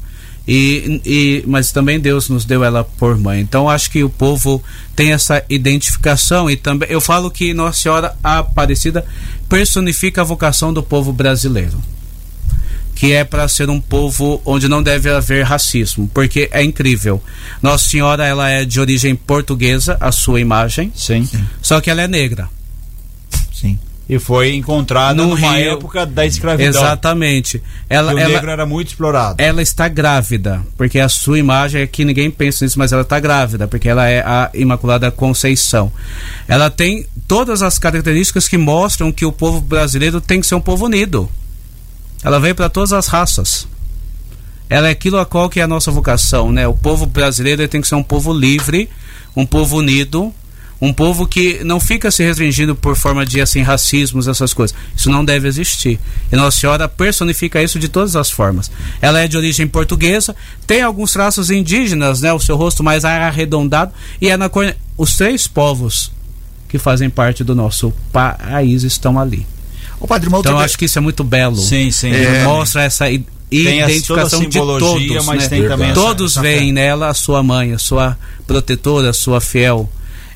[0.45, 3.39] E, e, mas também Deus nos deu ela por mãe.
[3.39, 4.61] Então acho que o povo
[4.95, 9.05] tem essa identificação e também eu falo que Nossa Senhora Aparecida
[9.47, 11.81] personifica a vocação do povo brasileiro.
[12.95, 17.21] Que é para ser um povo onde não deve haver racismo, porque é incrível.
[17.61, 20.91] Nossa Senhora ela é de origem portuguesa, a sua imagem.
[20.95, 21.27] Sim.
[21.61, 22.49] Só que ela é negra.
[23.51, 23.77] Sim
[24.07, 26.69] e foi encontrada no numa Rio, época da escravidão.
[26.69, 27.61] Exatamente.
[27.89, 29.41] Ela, o ela, negro era muito explorado.
[29.41, 33.19] Ela está grávida, porque a sua imagem é que ninguém pensa nisso, mas ela está
[33.19, 35.91] grávida, porque ela é a Imaculada Conceição.
[36.47, 40.61] Ela tem todas as características que mostram que o povo brasileiro tem que ser um
[40.61, 41.29] povo unido.
[42.23, 43.67] Ela veio para todas as raças.
[44.69, 46.67] Ela é aquilo a qual que é a nossa vocação, né?
[46.67, 48.89] O povo brasileiro tem que ser um povo livre,
[49.35, 50.33] um povo unido,
[50.83, 54.75] Um povo que não fica se restringindo por forma de assim racismos, essas coisas.
[54.93, 55.97] Isso não deve existir.
[56.29, 58.69] E Nossa Senhora personifica isso de todas as formas.
[59.01, 60.35] Ela é de origem portuguesa,
[60.67, 62.33] tem alguns traços indígenas, né?
[62.33, 64.51] O seu rosto mais arredondado e é na
[64.97, 66.11] os três povos
[66.67, 69.47] que fazem parte do nosso país estão ali.
[70.03, 71.55] Ô, padre, uma outra Então eu acho que isso é muito belo.
[71.55, 72.09] Sim, sim.
[72.09, 72.43] Ele É.
[72.43, 75.47] mostra essa i- Tem a- identificação de todos, mas né?
[75.47, 79.89] tem também essa- todos veem nela a sua mãe, a sua protetora, a sua fiel.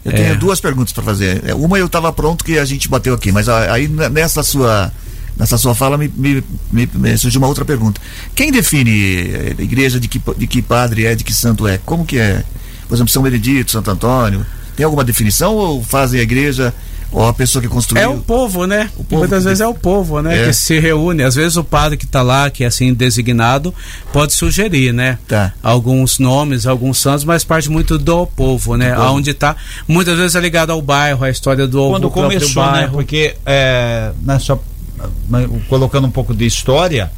[0.05, 0.15] Eu É.
[0.15, 1.41] tenho duas perguntas para fazer.
[1.45, 4.89] É, Uma eu estava pronto que a gente bateu aqui, mas aí nessa sua
[5.35, 8.01] nessa sua fala me, me, me- me surgiu uma outra pergunta.
[8.33, 8.89] Quem define
[9.29, 11.77] eh, a igreja de que, de que padre é, de que santo é?
[11.85, 12.43] Como que é?
[12.87, 14.43] Por exemplo, São Benedito, Santo Antônio,
[14.75, 16.73] tem alguma definição ou fazem a igreja
[17.11, 18.03] ou a pessoa que construiu?
[18.03, 18.89] É o povo, né?
[18.97, 20.43] O povo Muitas que- vezes é o povo, né?
[20.43, 20.47] É.
[20.47, 21.23] Que se reúne.
[21.23, 23.73] Às vezes o padre que está lá, que é assim designado,
[24.11, 25.17] pode sugerir, né?
[25.27, 25.53] Tá.
[25.63, 28.91] Alguns nomes, alguns santos, mas parte muito do povo, né?
[28.91, 29.01] povo.
[29.03, 29.55] Aonde está.
[29.87, 32.71] Muitas vezes é ligado ao bairro, à história do, quando do próprio começou, né?
[32.71, 32.91] bairro.
[32.93, 34.59] Porque é, né, só
[35.29, 37.11] mas, colocando um pouco de história,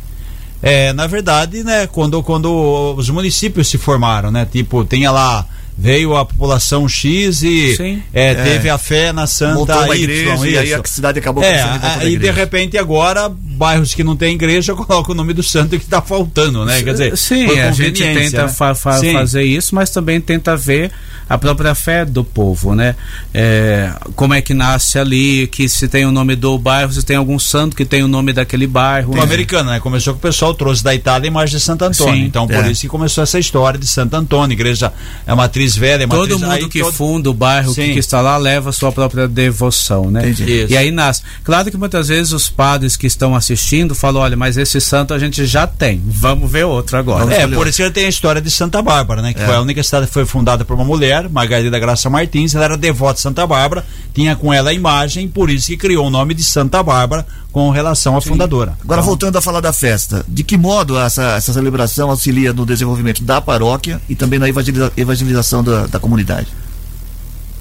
[0.62, 4.46] é, na verdade, né, quando, quando os municípios se formaram, né?
[4.46, 5.46] Tipo, tinha lá
[5.82, 8.04] veio a população X e Sim.
[8.14, 11.98] é, teve a fé na Santa Y, igreja e aí a cidade acabou É, da
[12.02, 15.86] aí de repente agora bairros que não tem igreja colocam o nome do santo que
[15.86, 16.84] está faltando, né?
[16.84, 18.48] Quer dizer, Sim, a gente tenta né?
[18.50, 19.14] fa- fa- Sim.
[19.14, 20.92] fazer isso, mas também tenta ver
[21.30, 22.96] a própria fé do povo, né?
[23.34, 27.16] É, como é que nasce ali, que se tem o nome do bairro, se tem
[27.16, 29.16] algum santo que tem o nome daquele bairro.
[29.16, 29.80] O americano, né?
[29.80, 32.16] Começou que o pessoal trouxe da Itália a imagem de Santo Antônio.
[32.16, 32.24] Sim.
[32.26, 32.72] então, por É.
[32.72, 34.54] isso que começou essa história de Santo Antônio.
[34.56, 34.92] Igreja
[35.28, 36.28] é matriz velha, é matriz...
[36.30, 37.94] Todo mundo aí que todo- funda o bairro, que, Sim.
[37.94, 40.30] que está lá, leva a sua própria devoção, né?
[40.30, 40.64] Entendi.
[40.64, 40.74] Isso.
[40.74, 41.22] E aí nasce.
[41.44, 45.20] Claro que muitas vezes os padres que estão assistindo falam, olha, mas esse santo a
[45.20, 47.26] gente já tem, vamos ver outro agora.
[47.26, 49.34] Vamos É, por isso que ele tem a história de Santa Bárbara, né?
[49.34, 49.46] Que É.
[49.46, 52.54] foi a única cidade que foi fundada por uma mulher, Margarida Graça Martins.
[52.56, 56.08] Ela era devota de Santa Bárbara, tinha com ela a imagem, por isso que criou
[56.08, 58.78] o nome de Santa Bárbara com relação à fundadora.
[58.84, 62.66] Agora, Então, voltando a falar da festa, de que modo essa, essa celebração auxilia no
[62.66, 66.48] desenvolvimento da paróquia e também na evangeliza- evangelização da, da comunidade?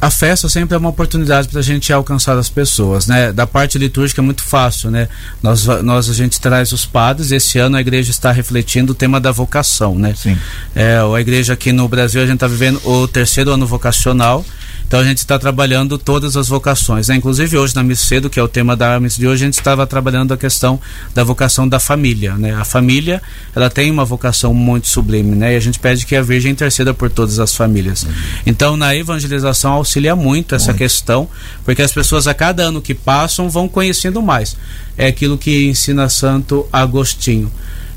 [0.01, 3.33] A festa sempre é uma oportunidade para a gente alcançar as pessoas, né?
[3.33, 5.09] Da parte litúrgica é muito fácil, né?
[5.43, 7.33] Nós, nós a gente traz os padres.
[7.33, 10.15] Esse ano a igreja está refletindo o tema da vocação, né?
[10.17, 10.37] Sim.
[10.75, 14.45] É, a igreja aqui no Brasil a gente está vivendo o terceiro ano vocacional.
[14.89, 17.17] Então a gente está trabalhando todas as vocações, né?
[17.17, 19.59] Inclusive hoje na missa cedo, que é o tema da missa de hoje, a gente
[19.59, 20.81] estava trabalhando a questão
[21.15, 22.55] da vocação da família, né?
[22.55, 23.21] A família,
[23.55, 25.53] ela tem uma vocação muito sublime, né?
[25.53, 28.07] E a gente pede que a Virgem interceda por todas as famílias.
[28.47, 31.29] Então na evangelização auxilia muito essa questão,
[31.65, 34.55] porque as pessoas a cada ano que passam vão conhecendo mais.
[34.97, 37.51] É aquilo que ensina Santo Agostinho.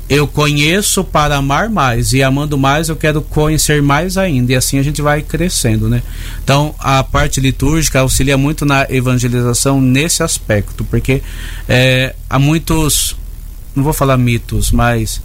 [0.08, 4.78] Eu conheço para amar mais e amando mais eu quero conhecer mais ainda e assim
[4.78, 6.02] a gente vai crescendo, né?
[6.42, 11.22] Então a parte litúrgica auxilia muito na evangelização nesse aspecto, porque
[11.68, 13.16] é, há muitos,
[13.74, 15.22] não vou falar mitos, mas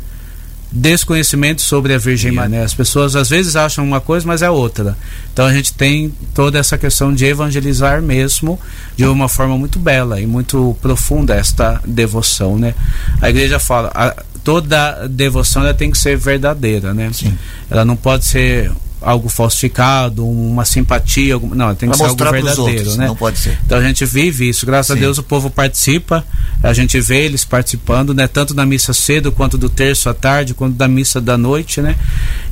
[0.72, 2.64] desconhecimento sobre a Virgem Maria.
[2.64, 4.98] As pessoas às vezes acham uma coisa, mas é outra.
[5.34, 8.60] Então a gente tem toda essa questão de evangelizar mesmo
[8.96, 12.74] de uma forma muito bela e muito profunda esta devoção, né?
[13.22, 17.10] A igreja fala, a- toda devoção ela tem que ser verdadeira, né?
[17.14, 17.38] Sim.
[17.70, 18.72] Ela não pode ser
[19.02, 23.08] algo falsificado, uma simpatia, não, tem que Pra ser algo verdadeiro, outros, né?
[23.08, 23.58] não pode ser.
[23.66, 24.94] Então a gente vive isso, graças Sim.
[24.94, 26.26] a Deus o povo participa,
[26.64, 28.28] a gente vê eles participando, né?
[28.28, 31.96] Tanto da missa cedo, quanto do terço à tarde, quanto da missa da noite, né?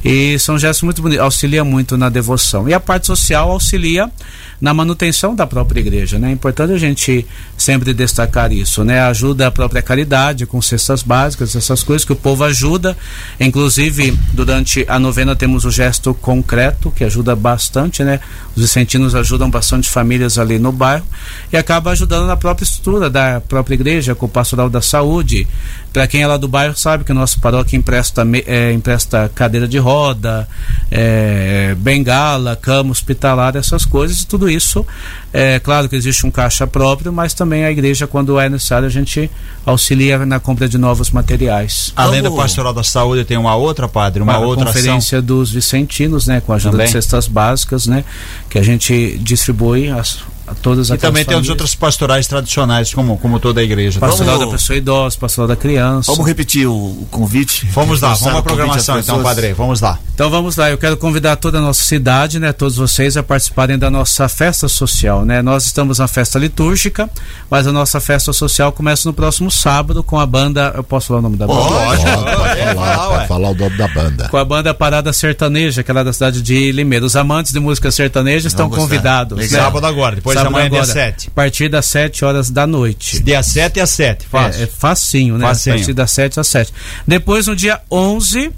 [0.04, 2.70] E são gestos muito bonitos, auxilia muito na devoção.
[2.70, 4.12] E a parte social auxilia
[4.60, 6.30] na manutenção da própria igreja, né?
[6.30, 7.26] É importante a gente
[7.58, 9.02] sempre destacar isso, né?
[9.02, 12.98] Ajuda a própria caridade com cestas básicas, essas coisas que o povo ajuda.
[13.40, 18.20] Inclusive, durante a novena temos o gesto concreto, que ajuda bastante, né?
[18.56, 21.06] Os vicentinos ajudam bastante famílias ali no bairro
[21.52, 25.48] e acaba ajudando na própria estrutura da própria igreja, com o pastoral da saúde.
[25.96, 29.66] Para quem é lá do bairro sabe que o nosso paróquia empresta, eh, empresta cadeira
[29.66, 30.46] de roda,
[30.92, 34.86] eh, bengala, cama hospitalar, essas coisas, e tudo isso.
[35.32, 38.92] É claro que existe um caixa próprio, mas também a igreja, quando é necessário, a
[38.92, 39.32] gente
[39.66, 41.94] auxilia na compra de novos materiais.
[41.96, 44.74] Além da Vamos- pastoral da saúde, tem uma outra, padre, uma a outra ação.
[44.74, 46.88] conferência dos vicentinos, né, com a ajuda Também.
[46.88, 48.04] de cestas básicas, né,
[48.50, 50.20] que a gente distribui as-
[50.62, 54.00] todas E também tem as outras pastorais tradicionais, como, como toda a igreja.
[54.00, 56.12] Pastoral Vamos- da pessoa idosa, pastoral da criança.
[56.12, 57.68] Vamos repetir o, o convite?
[57.72, 59.54] Vamos lá, vamos à programação então, padre.
[59.54, 60.00] Vamos lá.
[60.14, 63.78] Então vamos lá, eu quero convidar toda a nossa cidade, né, todos vocês a participarem
[63.78, 65.42] da nossa festa social, né?
[65.42, 67.10] Nós estamos na festa litúrgica,
[67.50, 71.20] mas a nossa festa social começa no próximo sábado com a banda, eu posso falar
[71.20, 71.62] o nome da banda?
[71.62, 74.30] Pode, pode É, falar, falar, pode falar o nome da banda.
[74.30, 77.06] Com a banda Parada Sertaneja, que é lá da cidade de Limeira.
[77.06, 79.38] Os amantes de música sertaneja estão convidados.
[79.38, 79.48] Né?
[79.48, 81.28] Sábado agora, depois Sábado da manhã, dia agora, 7.
[81.28, 83.22] A partir das 7 horas da noite.
[83.24, 84.62] Dia 7 às 7, fácil.
[84.62, 85.46] É, é facinho, né?
[85.48, 85.76] Facinho.
[85.76, 86.74] A partir das 7 às 7.
[87.08, 88.52] Depois, no dia 11,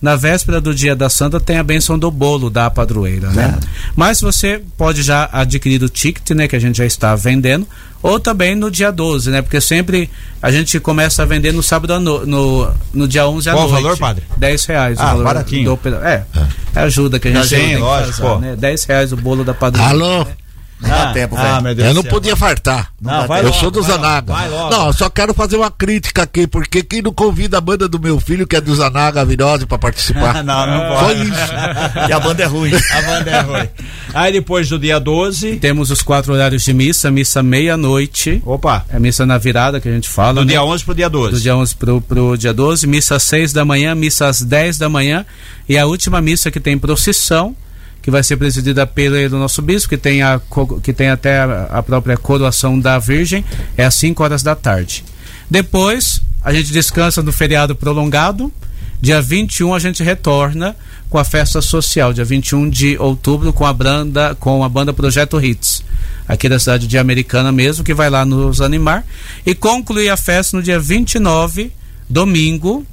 [0.00, 3.58] na véspera do dia da Santa, tem a benção do bolo da padroeira, né?
[3.94, 6.48] Mas você pode já adquirir o ticket, né?
[6.48, 7.66] Que a gente já está vendendo.
[8.02, 9.42] Ou também no dia 12, né?
[9.42, 10.08] Porque sempre
[10.40, 13.66] a gente começa a vender no sábado, à no, no, no dia 11 à Qual
[13.66, 13.82] o noite.
[13.82, 14.24] valor, padre?
[14.38, 14.98] 10 reais.
[14.98, 15.76] o Ah, valor baratinho.
[15.76, 16.24] do é,
[16.74, 18.38] é ajuda que a gente Sim, tem que lógico, fazer, pô.
[18.38, 18.56] né?
[18.56, 19.90] 10 reais o bolo da padroeira.
[19.92, 20.26] Alô?
[20.80, 21.48] Não dá tempo, velho.
[21.48, 22.10] Ah, meu Deus Eu não céu.
[22.10, 22.90] podia fartar.
[23.00, 24.32] Não, vai eu logo, sou do Zanaga.
[24.32, 24.70] logo.
[24.76, 27.98] Não, eu só quero fazer uma crítica aqui, porque quem não convida a banda do
[28.00, 30.42] meu filho, que é do Zanaga Virose, pra participar?
[30.44, 31.28] não, não Foi pode.
[31.28, 31.40] isso.
[32.08, 32.72] E a banda é ruim.
[32.74, 33.68] A banda é ruim.
[34.14, 35.56] Aí depois do dia 12.
[35.56, 38.42] Temos os quatro horários de missa, missa meia-noite.
[38.44, 40.34] Opa, É missa na virada que a gente fala.
[40.34, 40.52] do né?
[40.52, 41.32] dia 11 pro dia 12.
[41.34, 44.78] do dia 11 pro, pro dia 12, missa às 6 da manhã, missa às 10
[44.78, 45.24] da manhã
[45.68, 47.54] e a última missa que tem procissão,
[48.02, 50.40] que vai ser presidida pelo nosso bispo, que tem, a,
[50.82, 53.44] que tem até a, própria coroação da Virgem,
[53.76, 55.04] é às 5 horas da tarde.
[55.50, 58.52] Depois, a gente descansa no feriado prolongado.
[59.00, 60.76] Dia 21 a gente retorna
[61.08, 65.42] com a festa social, dia 21 de outubro, com a banda, com a banda Projeto
[65.42, 65.82] Hits,
[66.28, 69.04] aqui da cidade de Americana mesmo, que vai lá nos animar.
[69.44, 71.72] E concluir a festa no dia 29,
[72.08, 72.86] domingo,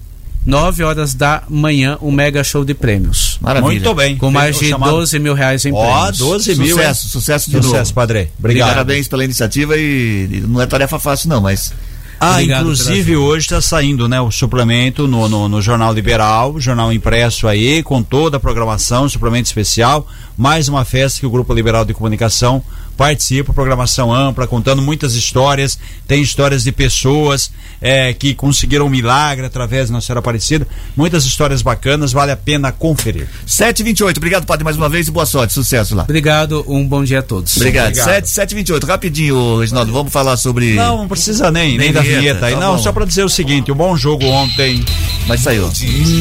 [0.48, 3.38] 9 horas da manhã, um mega show de prêmios.
[3.42, 3.70] Maravilha.
[3.70, 4.16] Muito bem.
[4.18, 6.18] Com mais de chamado- 12 mil reais em Ó, prêmios.
[6.18, 6.76] 12 mil.
[6.76, 7.94] Sucesso, sucesso de Sucesso, novo.
[7.94, 8.32] padre.
[8.40, 8.70] Obrigado.
[8.70, 11.74] Parabéns pela iniciativa e, não é tarefa fácil não, mas
[12.20, 16.92] Ah, Obrigado inclusive hoje está saindo, né, o suplemento no, no, no Jornal Liberal, jornal
[16.92, 21.86] impresso aí, com toda a programação, suplemento especial, mais uma festa que o Grupo Liberal
[21.86, 22.64] de Comunicação
[22.98, 25.78] participa, programação ampla, contando muitas histórias,
[26.08, 31.24] tem histórias de pessoas eh, que conseguiram um milagre através de Nossa Senhora Aparecida, muitas
[31.24, 33.28] histórias bacanas, vale a pena conferir.
[33.46, 34.18] 728.
[34.18, 35.54] Obrigado, padre, mais uma vez e boa sorte.
[35.54, 36.04] Sucesso lá.
[36.04, 37.56] Obrigado, um bom dia a todos.
[37.56, 37.88] Obrigado.
[37.88, 38.06] Obrigado.
[38.06, 38.88] 7, 728.
[38.88, 40.74] Rapidinho, Reginaldo, vamos falar sobre.
[40.74, 42.82] Não, não precisa nem, nem, Nem da vinheta, vinheta aí, tá não, bom.
[42.82, 44.84] só para dizer o seguinte, o bom jogo ontem
[45.28, 45.70] Mas saiu.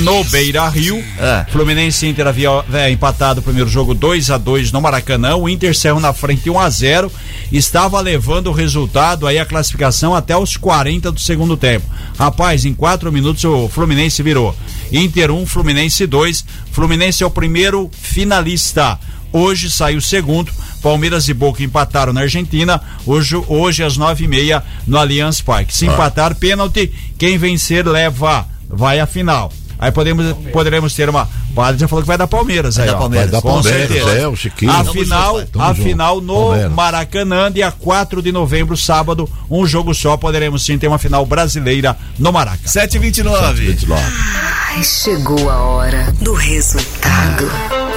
[0.04, 1.02] no Beira Rio.
[1.18, 1.46] É.
[1.50, 5.36] Fluminense e Inter havia é, empatado o primeiro jogo 2 a 2 no Maracanã.
[5.36, 7.10] O Inter saiu na frente 1 a 0
[7.52, 11.86] Estava levando o resultado aí a classificação até os 40 do segundo tempo.
[12.18, 14.54] Rapaz, em quatro minutos o Fluminense virou.
[14.90, 16.44] Inter 1, Fluminense 2.
[16.72, 18.98] Fluminense é o primeiro finalista.
[19.32, 20.50] Hoje saiu o segundo.
[20.82, 22.80] Palmeiras e Boca empataram na Argentina.
[23.04, 25.74] Hoje, hoje às nove e meia no Allianz Parque.
[25.74, 26.92] Se empatar, pênalti.
[27.18, 28.46] Quem vencer leva.
[28.68, 29.52] Vai à final.
[29.78, 31.28] Aí podemos, poderemos ter uma.
[31.50, 32.98] O padre já falou que vai dar Palmeiras aí, dar ó.
[32.98, 33.30] Palmeiras.
[33.30, 34.10] Vai dar Com Palmeiras, certeza.
[34.18, 34.72] é, o Chiquinho.
[34.72, 35.74] A final, a
[36.20, 36.72] no Palmeiras.
[36.72, 40.16] Maracanã, dia 4 de novembro, sábado, um jogo só.
[40.16, 42.66] Poderemos sim ter uma final brasileira no Maracanã.
[42.66, 43.76] 729.
[43.94, 47.50] Ai, chegou a hora do resultado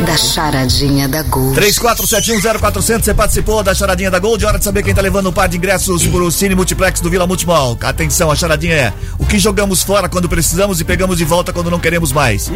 [0.06, 1.54] da charadinha da Gol.
[1.54, 4.46] 34710400, você participou da charadinha da Gold.
[4.46, 7.28] Hora de saber quem tá levando um par de ingressos pro Cine Multiplex do Vila
[7.28, 7.78] Multimol.
[7.82, 11.70] Atenção, a charadinha é: o que jogamos fora quando precisamos e pegamos de volta quando
[11.70, 12.52] não queremos mais?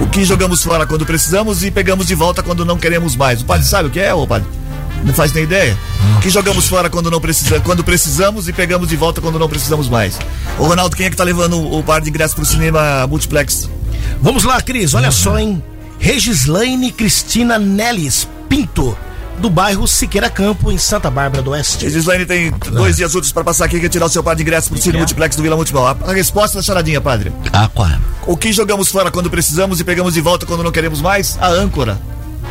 [0.00, 3.42] O que jogamos fora quando precisamos e pegamos de volta quando não queremos mais?
[3.42, 4.48] O padre sabe o que é, ô padre?
[5.04, 5.76] Não faz nem ideia?
[6.16, 9.48] O que jogamos fora quando não precisa, quando precisamos e pegamos de volta quando não
[9.48, 10.18] precisamos mais?
[10.58, 13.68] Ô Ronaldo, quem é que tá levando o par de ingressos pro cinema Multiplex?
[14.22, 15.62] Vamos lá, Cris, olha só, hein?
[16.04, 18.94] Regislaine Cristina Nelis Pinto,
[19.38, 21.88] do bairro Siqueira Campo, em Santa Bárbara do Oeste.
[21.88, 24.68] Gislaine tem dois dias úteis para passar aqui e retirar o seu par de ingressos
[24.68, 25.86] pro Cine Multiplex do Vila Multimol.
[25.86, 27.32] A, resposta da charadinha, padre.
[27.54, 27.88] Ah, qual?
[28.26, 31.38] O que jogamos fora quando precisamos e pegamos de volta quando não queremos mais?
[31.40, 31.98] A âncora.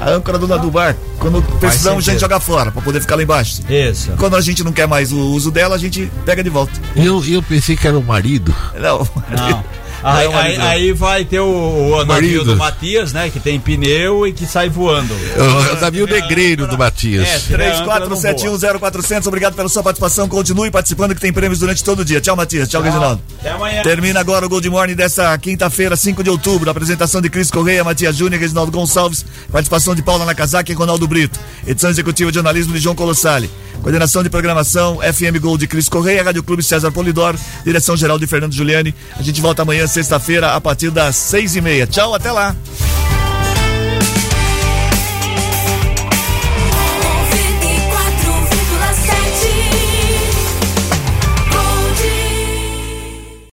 [0.02, 0.98] A âncora do, do bar.
[1.20, 3.62] Quando precisamos, a gente joga fora para poder ficar lá embaixo.
[3.70, 4.14] Isso.
[4.18, 6.74] Quando a gente não quer mais o uso dela, a gente pega de volta.
[6.96, 8.54] Eu, eu pensei que era o marido.
[8.74, 9.08] Não.
[9.30, 9.64] Não.
[10.04, 12.46] Aí, aí, aí vai ter o, o navio Marido.
[12.46, 13.30] do Matias, né?
[13.30, 15.14] Que tem pneu e que sai voando.
[15.14, 17.28] O navio negreiro do Matias.
[17.28, 18.34] É, se tiver âncora, não voa.
[18.34, 20.28] 34710400, obrigado pela sua participação.
[20.28, 22.20] Continue participando que tem prêmios durante todo o dia.
[22.20, 22.68] Tchau, Matias.
[22.68, 23.22] Tchau, Reginaldo.
[23.40, 23.82] Até amanhã.
[23.84, 26.70] Termina agora o Gold Morning dessa quinta-feira, 5 de outubro.
[26.70, 29.26] Apresentação de Cris Correia, Matias Júnior, Reginaldo Gonçalves.
[29.52, 31.40] Participação de Paula Nakazaki e Ronaldo Brito.
[31.66, 33.50] Edição executiva de jornalismo de João Colossali.
[33.84, 37.38] Coordenação de programação FM Gold de Cris Correia, Rádio Clube César Polidoro.
[37.66, 38.96] Direção geral de Fernando Giuliani.
[39.18, 41.86] A gente volta amanhã, sexta-feira, a partir das seis e meia.
[41.86, 42.56] Tchau, até lá.